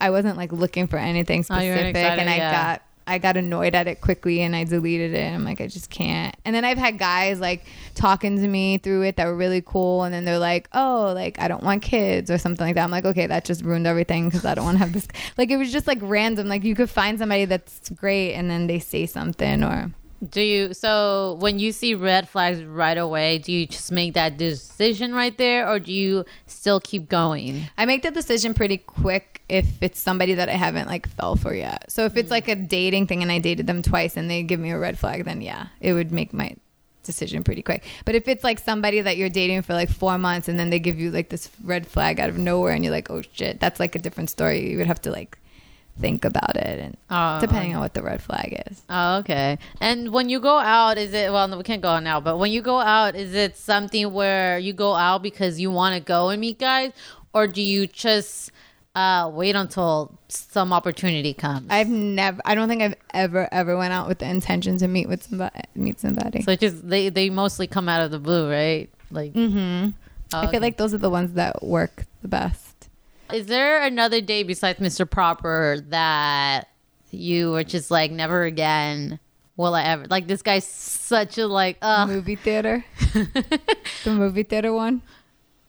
I 0.00 0.10
wasn't 0.10 0.36
like 0.36 0.52
looking 0.52 0.86
for 0.86 0.96
anything 0.96 1.40
Oh, 1.40 1.42
specific. 1.42 1.96
excited, 1.96 2.20
and 2.20 2.30
I 2.30 2.36
yeah. 2.36 2.52
got, 2.52 2.82
I 3.06 3.18
got 3.18 3.36
annoyed 3.36 3.74
at 3.74 3.88
it 3.88 4.00
quickly 4.00 4.40
and 4.40 4.54
I 4.54 4.64
deleted 4.64 5.14
it. 5.14 5.32
I'm 5.32 5.44
like, 5.44 5.60
I 5.60 5.66
just 5.66 5.90
can't. 5.90 6.34
And 6.44 6.54
then 6.54 6.64
I've 6.64 6.78
had 6.78 6.98
guys 6.98 7.40
like 7.40 7.64
talking 7.94 8.36
to 8.36 8.48
me 8.48 8.78
through 8.78 9.02
it 9.02 9.16
that 9.16 9.26
were 9.26 9.36
really 9.36 9.62
cool. 9.62 10.04
And 10.04 10.14
then 10.14 10.24
they're 10.24 10.38
like, 10.38 10.68
oh, 10.72 11.12
like 11.14 11.38
I 11.38 11.48
don't 11.48 11.62
want 11.62 11.82
kids 11.82 12.30
or 12.30 12.38
something 12.38 12.66
like 12.66 12.74
that. 12.76 12.84
I'm 12.84 12.90
like, 12.90 13.04
okay, 13.04 13.26
that 13.26 13.44
just 13.44 13.64
ruined 13.64 13.86
everything 13.86 14.28
because 14.28 14.44
I 14.44 14.54
don't 14.54 14.64
want 14.64 14.76
to 14.76 14.84
have 14.84 14.92
this. 14.92 15.08
Like 15.38 15.50
it 15.50 15.56
was 15.56 15.72
just 15.72 15.86
like 15.86 15.98
random. 16.02 16.48
Like 16.48 16.62
you 16.62 16.74
could 16.74 16.90
find 16.90 17.18
somebody 17.18 17.46
that's 17.46 17.88
great 17.90 18.34
and 18.34 18.50
then 18.50 18.66
they 18.66 18.78
say 18.78 19.06
something 19.06 19.62
or. 19.62 19.90
Do 20.28 20.40
you 20.40 20.72
so 20.72 21.36
when 21.40 21.58
you 21.58 21.72
see 21.72 21.96
red 21.96 22.28
flags 22.28 22.62
right 22.62 22.96
away, 22.96 23.38
do 23.38 23.50
you 23.50 23.66
just 23.66 23.90
make 23.90 24.14
that 24.14 24.36
decision 24.36 25.12
right 25.12 25.36
there 25.36 25.68
or 25.68 25.80
do 25.80 25.92
you 25.92 26.24
still 26.46 26.78
keep 26.78 27.08
going? 27.08 27.62
I 27.76 27.86
make 27.86 28.02
the 28.02 28.12
decision 28.12 28.54
pretty 28.54 28.78
quick 28.78 29.31
if 29.48 29.82
it's 29.82 30.00
somebody 30.00 30.34
that 30.34 30.48
I 30.48 30.52
haven't 30.52 30.88
like 30.88 31.08
fell 31.08 31.36
for 31.36 31.54
yet. 31.54 31.90
So 31.90 32.04
if 32.04 32.16
it's 32.16 32.28
mm. 32.28 32.32
like 32.32 32.48
a 32.48 32.56
dating 32.56 33.06
thing 33.06 33.22
and 33.22 33.30
I 33.30 33.38
dated 33.38 33.66
them 33.66 33.82
twice 33.82 34.16
and 34.16 34.30
they 34.30 34.42
give 34.42 34.60
me 34.60 34.70
a 34.70 34.78
red 34.78 34.98
flag, 34.98 35.24
then 35.24 35.40
yeah, 35.40 35.66
it 35.80 35.92
would 35.92 36.12
make 36.12 36.32
my 36.32 36.56
decision 37.02 37.44
pretty 37.44 37.62
quick. 37.62 37.84
But 38.04 38.14
if 38.14 38.28
it's 38.28 38.44
like 38.44 38.58
somebody 38.58 39.00
that 39.00 39.16
you're 39.16 39.28
dating 39.28 39.62
for 39.62 39.74
like 39.74 39.90
four 39.90 40.18
months 40.18 40.48
and 40.48 40.58
then 40.58 40.70
they 40.70 40.78
give 40.78 40.98
you 40.98 41.10
like 41.10 41.28
this 41.28 41.50
red 41.64 41.86
flag 41.86 42.20
out 42.20 42.28
of 42.28 42.38
nowhere 42.38 42.72
and 42.72 42.84
you're 42.84 42.92
like, 42.92 43.10
oh 43.10 43.22
shit, 43.32 43.60
that's 43.60 43.80
like 43.80 43.94
a 43.94 43.98
different 43.98 44.30
story. 44.30 44.70
You 44.70 44.78
would 44.78 44.86
have 44.86 45.02
to 45.02 45.10
like 45.10 45.38
think 46.00 46.24
about 46.24 46.56
it 46.56 46.78
and 46.78 46.96
Oh, 47.10 47.38
depending 47.40 47.74
on 47.74 47.80
what 47.80 47.94
the 47.94 48.02
red 48.02 48.22
flag 48.22 48.62
is. 48.68 48.82
Oh, 48.88 49.18
okay. 49.18 49.58
And 49.80 50.12
when 50.12 50.28
you 50.28 50.40
go 50.40 50.58
out, 50.58 50.96
is 50.96 51.12
it 51.12 51.30
well? 51.30 51.46
No, 51.48 51.58
we 51.58 51.64
can't 51.64 51.82
go 51.82 51.88
out 51.88 52.02
now. 52.02 52.20
But 52.20 52.38
when 52.38 52.50
you 52.50 52.62
go 52.62 52.80
out, 52.80 53.14
is 53.14 53.34
it 53.34 53.56
something 53.56 54.12
where 54.12 54.58
you 54.58 54.72
go 54.72 54.94
out 54.94 55.22
because 55.22 55.60
you 55.60 55.70
want 55.70 55.94
to 55.94 56.00
go 56.00 56.30
and 56.30 56.40
meet 56.40 56.58
guys, 56.58 56.92
or 57.34 57.46
do 57.46 57.60
you 57.60 57.86
just 57.86 58.50
uh, 58.94 59.30
wait 59.32 59.54
until 59.54 60.18
some 60.28 60.72
opportunity 60.72 61.34
comes? 61.34 61.66
I've 61.70 61.88
never, 61.88 62.40
I 62.44 62.54
don't 62.54 62.68
think 62.68 62.82
I've 62.82 62.96
ever, 63.14 63.48
ever 63.52 63.76
went 63.76 63.92
out 63.92 64.08
with 64.08 64.18
the 64.18 64.28
intention 64.28 64.78
to 64.78 64.88
meet 64.88 65.08
with 65.08 65.22
somebody, 65.22 65.60
meet 65.74 66.00
somebody. 66.00 66.42
so 66.42 66.52
it's 66.52 66.60
just 66.60 66.88
they 66.88 67.08
they 67.08 67.30
mostly 67.30 67.66
come 67.66 67.88
out 67.88 68.00
of 68.00 68.10
the 68.10 68.18
blue, 68.18 68.50
right? 68.50 68.90
Like, 69.10 69.32
mm-hmm. 69.32 69.90
oh, 70.34 70.38
I 70.38 70.44
okay. 70.44 70.52
feel 70.52 70.60
like 70.60 70.76
those 70.76 70.94
are 70.94 70.98
the 70.98 71.10
ones 71.10 71.34
that 71.34 71.62
work 71.62 72.04
the 72.22 72.28
best. 72.28 72.88
is 73.32 73.46
there 73.46 73.82
another 73.82 74.20
day 74.20 74.42
besides 74.42 74.78
Mr. 74.78 75.08
Proper 75.08 75.78
that 75.88 76.68
you 77.10 77.52
were 77.52 77.64
just 77.64 77.90
like, 77.90 78.10
never 78.10 78.42
again 78.44 79.18
will 79.56 79.74
I 79.74 79.82
ever 79.84 80.06
like 80.08 80.26
this 80.26 80.42
guy's 80.42 80.66
such 80.66 81.38
a 81.38 81.46
like 81.46 81.78
uh 81.82 82.06
movie 82.06 82.36
theater. 82.36 82.84
the 84.04 84.14
movie 84.14 84.42
theater 84.42 84.72
one. 84.72 85.02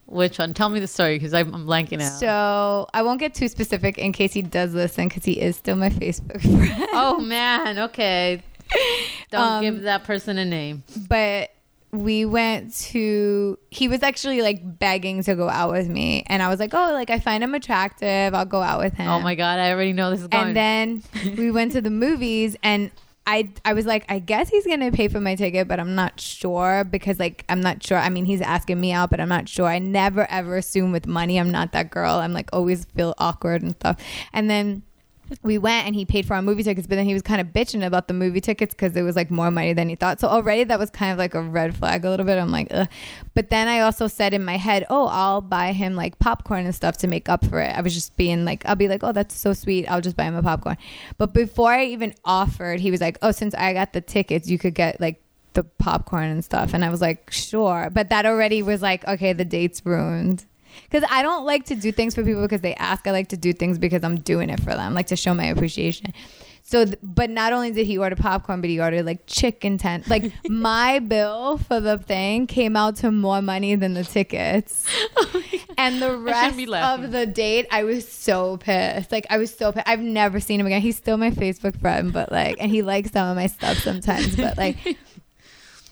Which 0.06 0.38
one? 0.38 0.54
Tell 0.54 0.70
me 0.70 0.80
the 0.80 0.88
story 0.88 1.16
because 1.18 1.34
I'm, 1.34 1.54
I'm 1.54 1.66
blanking 1.66 2.02
out. 2.02 2.20
So 2.20 2.88
I 2.94 3.02
won't 3.04 3.20
get 3.20 3.34
too 3.34 3.48
specific 3.48 3.98
in 3.98 4.12
case 4.12 4.34
he 4.34 4.42
does 4.42 4.74
listen 4.74 5.08
because 5.08 5.24
he 5.26 5.40
is 5.40 5.56
still 5.56 5.76
my 5.76 5.90
Facebook 5.90 6.42
friend. 6.42 6.88
oh 6.94 7.20
man, 7.20 7.80
okay. 7.80 8.42
Don't 9.32 9.42
Um, 9.42 9.62
give 9.64 9.82
that 9.84 10.04
person 10.04 10.38
a 10.38 10.46
name. 10.46 10.84
but 11.08 11.52
we 11.92 12.26
went 12.26 12.74
to 12.74 13.56
he 13.70 13.88
was 13.88 14.02
actually 14.02 14.42
like 14.42 14.80
begging 14.80 15.22
to 15.22 15.36
go 15.36 15.48
out 15.48 15.72
with 15.72 15.88
me 15.88 16.24
and 16.26 16.42
i 16.42 16.48
was 16.50 16.60
like 16.60 16.74
oh 16.74 16.92
like 16.92 17.12
i 17.12 17.20
find 17.20 17.44
him 17.44 17.54
attractive 17.54 18.34
i'll 18.34 18.46
go 18.46 18.64
out 18.64 18.80
with 18.80 18.96
him 18.96 19.08
Oh 19.08 19.20
my 19.20 19.36
god, 19.36 19.60
I 19.60 19.70
already 19.70 19.94
know 19.94 20.10
this 20.10 20.22
is 20.22 20.28
going. 20.28 20.48
and 20.48 20.56
then 20.56 21.04
we 21.38 21.52
went 21.52 21.74
to 21.74 21.82
the 21.82 21.92
movies 21.92 22.56
and 22.64 22.90
I, 23.26 23.50
I 23.64 23.74
was 23.74 23.86
like, 23.86 24.06
I 24.10 24.20
guess 24.20 24.50
he's 24.50 24.66
gonna 24.68 24.92
pay 24.92 25.08
for 25.08 25.22
my 25.22 25.36
ticket, 25.36 25.68
but 25.68 25.80
I'm 25.80 25.96
not 25.96 26.20
sure 26.20 26.84
because 26.84 27.20
like 27.20 27.46
I'm 27.48 27.62
not 27.62 27.82
sure. 27.82 27.98
I 27.98 28.10
mean, 28.10 28.26
he's 28.26 28.42
asking 28.42 28.82
me 28.82 28.92
out, 28.92 29.10
but 29.10 29.22
I'm 29.22 29.30
not 29.30 29.48
sure. 29.48 29.68
I 29.68 29.80
never 29.80 30.30
ever 30.30 30.58
assume 30.58 30.92
with 30.92 31.08
money. 31.08 31.40
I'm 31.40 31.52
not 31.52 31.72
that 31.72 31.90
girl. 31.90 32.16
I'm 32.16 32.34
like 32.34 32.50
always 32.52 32.86
feel 32.96 33.14
awkward 33.18 33.62
and 33.62 33.76
stuff. 33.76 34.02
And 34.34 34.50
then 34.50 34.84
we 35.42 35.58
went 35.58 35.86
and 35.86 35.96
he 35.96 36.06
paid 36.06 36.26
for 36.26 36.34
our 36.36 36.42
movie 36.42 36.64
tickets, 36.64 36.88
but 36.88 36.96
then 36.96 37.06
he 37.06 37.14
was 37.14 37.22
kind 37.22 37.40
of 37.40 37.48
bitching 37.48 37.86
about 37.86 38.08
the 38.08 38.14
movie 38.14 38.42
tickets 38.42 38.74
because 38.74 38.96
it 38.96 39.02
was 39.02 39.16
like 39.16 39.32
more 39.32 39.52
money 39.52 39.74
than 39.74 39.90
he 39.90 39.96
thought. 39.96 40.20
So 40.20 40.28
already 40.28 40.64
that 40.66 40.78
was 40.78 40.90
kind 40.90 41.12
of 41.12 41.18
like 41.18 41.34
a 41.34 41.42
red 41.42 41.76
flag 41.76 42.06
a 42.06 42.10
little 42.10 42.26
bit. 42.26 42.38
I'm 42.38 42.52
like, 42.52 42.68
Ugh. 42.72 42.88
but 43.34 43.50
then 43.50 43.68
I 43.68 43.82
also 43.82 44.08
said 44.08 44.34
in 44.34 44.44
my 44.44 44.58
head, 44.58 44.86
oh, 44.90 45.08
I'll 45.08 45.42
buy 45.42 45.72
him 45.72 45.96
like 45.96 46.20
popcorn 46.20 46.66
and 46.66 46.76
stuff 46.76 46.98
to 46.98 47.08
make 47.08 47.30
up 47.30 47.46
for 47.46 47.60
it. 47.60 47.76
I 47.76 47.82
was 47.82 47.94
just 47.94 48.16
being 48.18 48.46
like, 48.46 48.66
I'll 48.66 48.76
be 48.76 48.88
like, 48.88 49.04
oh, 49.04 49.12
that's 49.12 49.36
so 49.36 49.54
sweet. 49.54 49.88
I'll 49.88 50.02
just 50.02 50.18
buy 50.18 50.26
him 50.26 50.36
a 50.36 50.44
popcorn. 50.44 50.78
But 51.18 51.34
before 51.34 51.72
I 51.72 51.86
even 51.86 52.14
offered, 52.26 52.80
he 52.80 52.92
was 52.92 53.02
like, 53.02 53.18
oh, 53.22 53.32
since 53.32 53.56
I 53.56 53.74
got 53.74 53.94
the 53.94 54.02
tickets, 54.02 54.50
you 54.50 54.58
could 54.58 54.76
get 54.76 55.00
like 55.00 55.22
the 55.54 55.64
popcorn 55.64 56.30
and 56.30 56.44
stuff. 56.44 56.74
And 56.74 56.84
I 56.84 56.90
was 56.90 57.02
like, 57.02 57.32
sure. 57.32 57.90
But 57.92 58.10
that 58.10 58.26
already 58.26 58.62
was 58.62 58.82
like, 58.82 59.08
okay, 59.08 59.34
the 59.34 59.46
date's 59.46 59.86
ruined. 59.86 60.46
Because 60.90 61.08
I 61.12 61.22
don't 61.22 61.46
like 61.46 61.66
to 61.66 61.76
do 61.76 61.92
things 61.92 62.16
for 62.16 62.24
people 62.24 62.42
because 62.42 62.62
they 62.62 62.76
ask. 62.76 63.08
I 63.08 63.12
like 63.12 63.30
to 63.30 63.38
do 63.38 63.54
things 63.54 63.78
because 63.78 64.04
I'm 64.04 64.20
doing 64.20 64.50
it 64.50 64.60
for 64.62 64.74
them, 64.74 64.94
like 64.94 65.08
to 65.08 65.16
show 65.16 65.34
my 65.34 65.46
appreciation. 65.46 66.14
So, 66.66 66.86
th- 66.86 66.98
but 67.04 67.30
not 67.30 67.52
only 67.52 67.72
did 67.72 67.86
he 67.86 67.98
order 67.98 68.16
popcorn, 68.16 68.62
but 68.62 68.70
he 68.70 68.80
ordered 68.80 69.06
like 69.06 69.28
chicken 69.28 69.78
tent. 69.78 70.08
Like 70.08 70.32
my 70.50 71.00
bill 71.00 71.58
for 71.58 71.82
the 71.82 71.98
thing 71.98 72.48
came 72.48 72.78
out 72.78 72.96
to 72.98 73.12
more 73.12 73.42
money 73.42 73.76
than 73.76 73.94
the 73.94 74.06
tickets. 74.06 74.88
and 75.78 76.02
the 76.02 76.18
rest 76.18 76.58
of 76.58 77.12
the 77.12 77.26
date, 77.26 77.68
I 77.70 77.84
was 77.84 78.08
so 78.08 78.58
pissed. 78.58 79.12
Like 79.12 79.28
I 79.30 79.38
was 79.38 79.54
so 79.54 79.74
pissed. 79.74 79.88
I've 79.88 80.00
never 80.00 80.40
seen 80.40 80.62
him 80.62 80.66
again. 80.66 80.82
He's 80.82 80.96
still 80.96 81.18
my 81.18 81.32
Facebook 81.32 81.80
friend, 81.82 82.14
but 82.14 82.32
like, 82.32 82.56
and 82.60 82.72
he 82.72 82.82
likes 82.82 83.12
some 83.12 83.28
of 83.28 83.36
my 83.36 83.48
stuff 83.48 83.80
sometimes, 83.80 84.38
but 84.38 84.58
like 84.58 84.78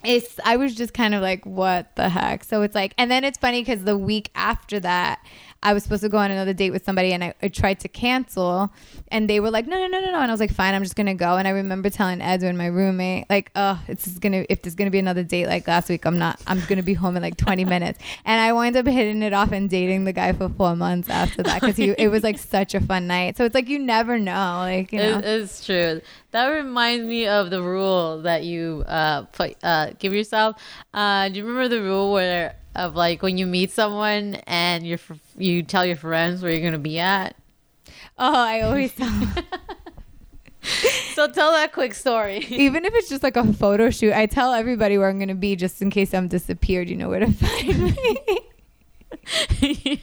it's 0.04 0.40
I 0.44 0.58
was 0.58 0.76
just 0.76 0.94
kind 0.94 1.14
of 1.14 1.22
like, 1.22 1.46
what 1.46 1.96
the 1.96 2.10
heck? 2.10 2.44
So 2.44 2.62
it's 2.62 2.76
like, 2.76 2.94
and 2.98 3.10
then 3.10 3.24
it's 3.24 3.38
funny 3.38 3.62
because 3.62 3.84
the 3.84 3.98
week 3.98 4.30
after 4.36 4.80
that, 4.80 5.24
I 5.64 5.74
was 5.74 5.84
supposed 5.84 6.02
to 6.02 6.10
go 6.10 6.18
on 6.18 6.32
another 6.32 6.54
date 6.54 6.72
with 6.72 6.84
somebody, 6.84 7.14
and 7.14 7.24
I, 7.24 7.36
I 7.42 7.48
tried 7.48 7.80
to 7.82 7.88
cancel, 7.88 8.74
and 9.10 9.30
they 9.30 9.40
were 9.40 9.52
like, 9.52 9.68
no, 9.68 9.78
no, 9.78 9.88
no, 9.88 10.00
no, 10.00 10.12
no, 10.12 10.20
and 10.20 10.32
I 10.32 10.34
was 10.34 10.40
like, 10.40 10.52
fine, 10.52 10.74
I'm 10.74 10.82
just 10.82 10.96
gonna 10.96 11.14
go. 11.14 11.38
And 11.38 11.48
I 11.48 11.52
remember 11.52 11.92
telling 11.92 12.20
Edwin, 12.20 12.58
my 12.58 12.66
roommate, 12.66 13.30
like, 13.30 13.52
oh, 13.56 13.80
it's 13.88 14.06
just 14.06 14.22
gonna 14.22 14.46
if 14.50 14.64
there's 14.64 14.74
gonna 14.74 14.90
be 14.90 14.98
another 14.98 15.24
date 15.24 15.46
like 15.46 15.68
last 15.68 15.88
week, 15.88 16.06
I'm 16.06 16.18
not, 16.18 16.42
I'm 16.48 16.62
gonna 16.68 16.82
be 16.82 16.96
home 16.96 17.16
in 17.16 17.22
like 17.22 17.38
20 17.38 17.64
minutes, 17.76 18.00
and 18.26 18.42
I 18.42 18.54
wound 18.54 18.76
up 18.76 18.88
hitting 18.88 19.22
it 19.22 19.34
off 19.34 19.52
and 19.52 19.70
dating 19.70 20.06
the 20.06 20.14
guy 20.14 20.34
for 20.34 20.50
four 20.50 20.76
months 20.76 21.10
after 21.10 21.44
that 21.44 21.62
because 21.62 21.78
he 21.78 21.90
it 21.92 22.08
was 22.08 22.24
like 22.24 22.40
such 22.40 22.74
a 22.74 22.82
fun 22.82 23.06
night. 23.06 23.38
So 23.38 23.46
it's 23.46 23.54
like 23.54 23.70
you 23.70 23.78
never 23.78 24.18
know, 24.18 24.58
like 24.62 24.92
you 24.92 25.00
know. 25.00 25.20
It, 25.20 25.26
it's 25.26 25.64
true. 25.64 26.02
That 26.32 26.48
reminds 26.48 27.06
me 27.06 27.28
of 27.28 27.50
the 27.50 27.62
rule 27.62 28.22
that 28.22 28.44
you 28.46 28.84
uh, 28.88 29.24
put, 29.24 29.58
uh, 29.62 29.91
give 30.00 30.14
yourself. 30.14 30.56
Uh, 30.94 31.30
do 31.30 31.40
you 31.40 31.46
remember 31.46 31.68
the 31.68 31.82
rule 31.82 32.12
where 32.12 32.56
of 32.76 32.96
like 32.96 33.22
when 33.22 33.38
you 33.38 33.46
meet 33.46 33.72
someone 33.72 34.36
and 34.48 34.86
you 34.86 34.98
you 35.38 35.64
tell 35.64 35.86
your 35.86 35.98
friends 35.98 36.42
where 36.42 36.52
you're 36.52 36.64
gonna 36.64 36.80
be 36.80 37.00
at? 37.00 37.36
oh, 38.18 38.34
I 38.34 38.62
always 38.62 38.94
tell. 38.94 39.10
So 41.16 41.28
tell 41.28 41.52
that 41.52 41.74
quick 41.74 41.94
story. 41.94 42.38
even 42.50 42.86
if 42.86 42.94
it's 42.94 43.10
just 43.10 43.24
like 43.24 43.36
a 43.36 43.52
photo 43.54 43.90
shoot, 43.90 44.14
I 44.14 44.28
tell 44.28 44.54
everybody 44.54 44.98
where 44.98 45.10
I'm 45.10 45.18
going 45.18 45.28
to 45.28 45.36
be 45.36 45.56
just 45.56 45.82
in 45.82 45.90
case 45.90 46.14
I'm 46.14 46.28
disappeared. 46.28 46.90
You 46.90 46.98
know 46.98 47.10
where 47.10 47.20
to 47.22 47.32
find 47.32 47.96
me. 49.62 50.02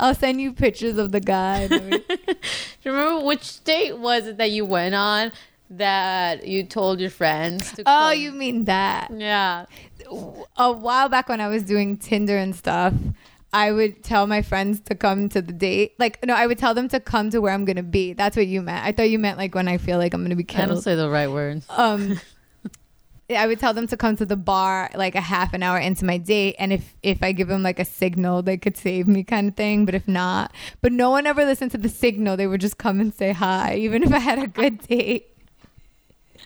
I'll 0.00 0.14
send 0.14 0.40
you 0.40 0.52
pictures 0.52 0.96
of 0.96 1.12
the 1.12 1.20
guy. 1.20 1.66
Do 1.66 1.74
you 1.76 2.92
remember 2.92 3.24
which 3.24 3.62
date 3.64 3.98
was 3.98 4.28
it 4.28 4.38
that 4.38 4.50
you 4.50 4.64
went 4.64 4.94
on 4.94 5.32
that 5.70 6.46
you 6.46 6.64
told 6.64 7.00
your 7.00 7.10
friends? 7.10 7.72
To 7.72 7.82
oh, 7.82 7.84
come? 7.84 8.18
you 8.18 8.32
mean 8.32 8.64
that? 8.64 9.10
yeah. 9.14 9.66
A 10.56 10.72
while 10.72 11.08
back 11.08 11.28
when 11.28 11.40
I 11.40 11.48
was 11.48 11.62
doing 11.62 11.98
Tinder 11.98 12.36
and 12.36 12.54
stuff, 12.56 12.94
I 13.52 13.72
would 13.72 14.02
tell 14.02 14.26
my 14.26 14.42
friends 14.42 14.80
to 14.80 14.94
come 14.94 15.28
to 15.30 15.40
the 15.40 15.52
date. 15.52 15.94
Like, 15.98 16.24
no, 16.24 16.34
I 16.34 16.46
would 16.46 16.58
tell 16.58 16.74
them 16.74 16.88
to 16.88 17.00
come 17.00 17.30
to 17.30 17.40
where 17.40 17.52
I'm 17.52 17.64
going 17.64 17.76
to 17.76 17.82
be. 17.82 18.12
That's 18.12 18.36
what 18.36 18.46
you 18.46 18.62
meant. 18.62 18.84
I 18.84 18.92
thought 18.92 19.10
you 19.10 19.18
meant 19.18 19.38
like 19.38 19.54
when 19.54 19.68
I 19.68 19.78
feel 19.78 19.98
like 19.98 20.14
I'm 20.14 20.20
going 20.20 20.36
to 20.36 20.42
be 20.42 20.46
I 20.56 20.66
don't 20.66 20.82
say 20.82 20.94
the 20.94 21.10
right 21.10 21.30
words. 21.30 21.66
um 21.70 22.20
I 23.30 23.46
would 23.46 23.60
tell 23.60 23.74
them 23.74 23.86
to 23.88 23.96
come 23.96 24.16
to 24.16 24.24
the 24.24 24.36
bar 24.36 24.90
like 24.94 25.14
a 25.14 25.20
half 25.20 25.52
an 25.52 25.62
hour 25.62 25.78
into 25.78 26.04
my 26.04 26.16
date 26.16 26.56
and 26.58 26.72
if 26.72 26.94
if 27.02 27.22
I 27.22 27.32
give 27.32 27.48
them 27.48 27.62
like 27.62 27.78
a 27.78 27.84
signal 27.84 28.42
they 28.42 28.56
could 28.56 28.76
save 28.76 29.06
me 29.06 29.22
kind 29.22 29.48
of 29.48 29.54
thing 29.54 29.84
but 29.84 29.94
if 29.94 30.08
not 30.08 30.50
but 30.80 30.92
no 30.92 31.10
one 31.10 31.26
ever 31.26 31.44
listened 31.44 31.70
to 31.72 31.78
the 31.78 31.90
signal 31.90 32.38
they 32.38 32.46
would 32.46 32.62
just 32.62 32.78
come 32.78 33.00
and 33.00 33.12
say 33.12 33.32
hi 33.32 33.74
even 33.74 34.02
if 34.02 34.12
I 34.12 34.18
had 34.18 34.38
a 34.38 34.46
good 34.46 34.78
date 34.88 35.37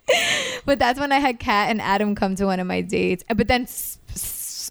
but 0.64 0.78
that's 0.78 0.98
when 0.98 1.12
I 1.12 1.18
had 1.18 1.38
Kat 1.38 1.70
and 1.70 1.81
Adam 1.81 2.14
come 2.14 2.35
to 2.37 2.46
one 2.46 2.61
of 2.61 2.66
my 2.66 2.81
dates. 2.81 3.24
But 3.35 3.48
then 3.48 3.66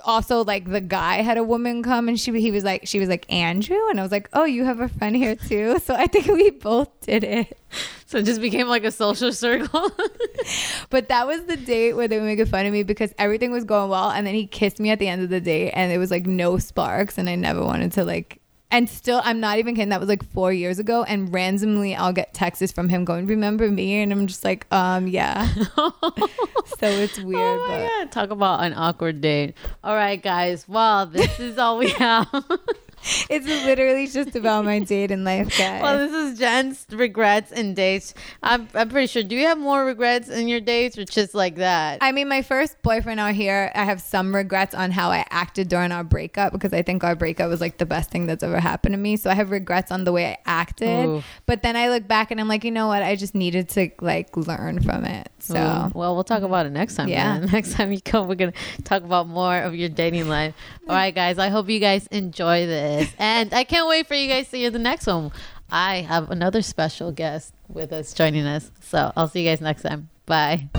also 0.03 0.43
like 0.43 0.69
the 0.69 0.81
guy 0.81 1.21
had 1.21 1.37
a 1.37 1.43
woman 1.43 1.83
come 1.83 2.07
and 2.07 2.19
she 2.19 2.31
he 2.39 2.51
was 2.51 2.63
like 2.63 2.87
she 2.87 2.99
was 2.99 3.09
like 3.09 3.31
Andrew? 3.31 3.77
And 3.89 3.99
I 3.99 4.03
was 4.03 4.11
like 4.11 4.29
oh 4.33 4.45
you 4.45 4.65
have 4.65 4.79
a 4.79 4.89
friend 4.89 5.15
here 5.15 5.35
too. 5.35 5.79
So 5.85 5.95
I 5.95 6.07
think 6.07 6.27
we 6.27 6.51
both 6.51 6.89
did 7.01 7.23
it. 7.23 7.57
So 8.05 8.17
it 8.17 8.25
just 8.25 8.41
became 8.41 8.67
like 8.67 8.83
a 8.83 8.91
social 8.91 9.31
circle. 9.31 9.91
But 10.89 11.07
that 11.07 11.27
was 11.27 11.45
the 11.45 11.55
date 11.55 11.93
where 11.93 12.07
they 12.07 12.19
were 12.19 12.25
making 12.25 12.47
fun 12.47 12.65
of 12.65 12.73
me 12.73 12.83
because 12.83 13.13
everything 13.17 13.51
was 13.51 13.63
going 13.63 13.89
well, 13.89 14.09
and 14.09 14.27
then 14.27 14.35
he 14.35 14.45
kissed 14.45 14.79
me 14.79 14.89
at 14.89 14.99
the 14.99 15.07
end 15.07 15.21
of 15.21 15.29
the 15.29 15.39
date, 15.39 15.71
and 15.71 15.91
it 15.91 15.97
was 15.97 16.11
like 16.11 16.25
no 16.25 16.57
sparks, 16.57 17.17
and 17.17 17.29
I 17.29 17.35
never 17.35 17.63
wanted 17.63 17.93
to 17.93 18.03
like. 18.03 18.40
And 18.71 18.89
still, 18.89 19.21
I'm 19.23 19.41
not 19.41 19.59
even 19.59 19.75
kidding. 19.75 19.89
That 19.89 19.99
was 19.99 20.07
like 20.07 20.23
four 20.31 20.53
years 20.53 20.79
ago, 20.79 21.03
and 21.03 21.31
randomly, 21.33 21.93
I'll 21.93 22.13
get 22.13 22.33
texts 22.33 22.71
from 22.71 22.87
him 22.87 23.03
going, 23.03 23.27
"Remember 23.27 23.69
me?" 23.69 24.01
And 24.01 24.11
I'm 24.13 24.27
just 24.27 24.45
like, 24.45 24.65
"Um, 24.71 25.07
yeah." 25.07 25.45
so 25.75 26.87
it's 26.87 27.19
weird, 27.19 27.59
Oh 27.59 27.65
but 27.67 27.87
God. 28.05 28.11
Talk 28.11 28.29
about 28.29 28.63
an 28.63 28.73
awkward 28.73 29.19
date. 29.19 29.55
All 29.83 29.93
right, 29.93 30.21
guys. 30.21 30.67
Well, 30.69 31.05
this 31.05 31.39
is 31.39 31.57
all 31.57 31.77
we 31.77 31.89
have. 31.91 32.27
it's 33.29 33.45
literally 33.45 34.07
just 34.07 34.35
about 34.35 34.65
my 34.65 34.79
date 34.79 35.11
in 35.11 35.23
life, 35.23 35.57
guys. 35.57 35.81
well, 35.81 35.97
this 35.97 36.13
is 36.13 36.39
Jen's 36.39 36.85
regrets 36.91 37.51
and 37.51 37.75
dates. 37.75 38.13
I'm, 38.43 38.67
I'm 38.73 38.89
pretty 38.89 39.07
sure. 39.07 39.23
Do 39.23 39.35
you 39.35 39.45
have 39.47 39.57
more 39.57 39.85
regrets 39.85 40.29
in 40.29 40.47
your 40.47 40.59
dates 40.59 40.97
or 40.97 41.05
just 41.05 41.33
like 41.33 41.55
that? 41.55 41.99
I 42.01 42.11
mean, 42.11 42.27
my 42.27 42.41
first 42.41 42.81
boyfriend 42.81 43.19
out 43.19 43.33
here, 43.33 43.71
I 43.73 43.83
have 43.85 44.01
some 44.01 44.35
regrets 44.35 44.75
on 44.75 44.91
how 44.91 45.09
I 45.09 45.25
acted 45.29 45.67
during 45.69 45.91
our 45.91 46.03
breakup 46.03 46.53
because 46.53 46.73
I 46.73 46.81
think 46.81 47.03
our 47.03 47.15
breakup 47.15 47.49
was 47.49 47.61
like 47.61 47.77
the 47.77 47.85
best 47.85 48.11
thing 48.11 48.25
that's 48.25 48.43
ever 48.43 48.59
happened 48.59 48.93
to 48.93 48.97
me. 48.99 49.15
So 49.17 49.29
I 49.29 49.35
have 49.35 49.51
regrets 49.51 49.91
on 49.91 50.03
the 50.03 50.11
way 50.11 50.31
I 50.31 50.37
acted. 50.45 51.07
Oof. 51.07 51.25
But 51.45 51.63
then 51.63 51.75
I 51.75 51.89
look 51.89 52.07
back 52.07 52.31
and 52.31 52.39
I'm 52.39 52.47
like, 52.47 52.63
you 52.63 52.71
know 52.71 52.87
what? 52.87 53.03
I 53.03 53.15
just 53.15 53.35
needed 53.35 53.69
to 53.69 53.89
like 54.01 54.35
learn 54.35 54.81
from 54.81 55.05
it. 55.05 55.31
So 55.39 55.55
Ooh, 55.55 55.97
well, 55.97 56.13
we'll 56.13 56.23
talk 56.23 56.43
about 56.43 56.65
it 56.65 56.71
next 56.71 56.95
time. 56.95 57.07
Yeah. 57.07 57.39
Yeah. 57.39 57.45
Next 57.51 57.73
time 57.73 57.91
you 57.91 58.01
come, 58.01 58.27
we're 58.27 58.35
going 58.35 58.51
to 58.51 58.81
talk 58.83 59.03
about 59.03 59.27
more 59.27 59.57
of 59.59 59.75
your 59.75 59.89
dating 59.89 60.27
life. 60.27 60.55
All 60.87 60.95
right, 60.95 61.13
guys. 61.13 61.37
I 61.37 61.49
hope 61.49 61.69
you 61.69 61.79
guys 61.79 62.07
enjoy 62.07 62.65
this. 62.65 62.90
And 63.17 63.53
I 63.53 63.63
can't 63.63 63.87
wait 63.87 64.07
for 64.07 64.15
you 64.15 64.27
guys 64.27 64.49
to 64.49 64.57
hear 64.57 64.69
the 64.69 64.79
next 64.79 65.07
one. 65.07 65.31
I 65.71 66.01
have 66.01 66.31
another 66.31 66.61
special 66.61 67.11
guest 67.11 67.53
with 67.69 67.93
us 67.93 68.13
joining 68.13 68.45
us. 68.45 68.71
So 68.81 69.11
I'll 69.15 69.27
see 69.27 69.43
you 69.43 69.49
guys 69.49 69.61
next 69.61 69.83
time. 69.83 70.09
Bye. 70.25 70.69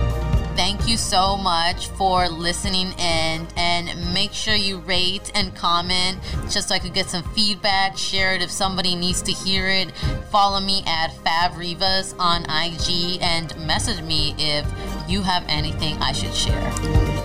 Thank 0.55 0.87
you 0.87 0.97
so 0.97 1.35
much 1.35 1.87
for 1.87 2.29
listening 2.29 2.91
in 2.99 3.47
and 3.57 4.13
make 4.13 4.33
sure 4.33 4.53
you 4.53 4.77
rate 4.77 5.31
and 5.33 5.53
comment 5.55 6.19
just 6.43 6.67
so 6.69 6.75
I 6.75 6.79
could 6.79 6.93
get 6.93 7.09
some 7.09 7.23
feedback. 7.33 7.97
Share 7.97 8.35
it 8.35 8.43
if 8.43 8.51
somebody 8.51 8.95
needs 8.95 9.23
to 9.23 9.31
hear 9.31 9.67
it. 9.67 9.91
Follow 10.29 10.59
me 10.59 10.83
at 10.85 11.09
Favrivas 11.09 12.13
on 12.19 12.43
IG 12.43 13.19
and 13.23 13.57
message 13.65 14.03
me 14.03 14.35
if 14.37 14.65
you 15.09 15.23
have 15.23 15.43
anything 15.47 15.97
I 15.97 16.11
should 16.11 16.35
share. 16.35 17.22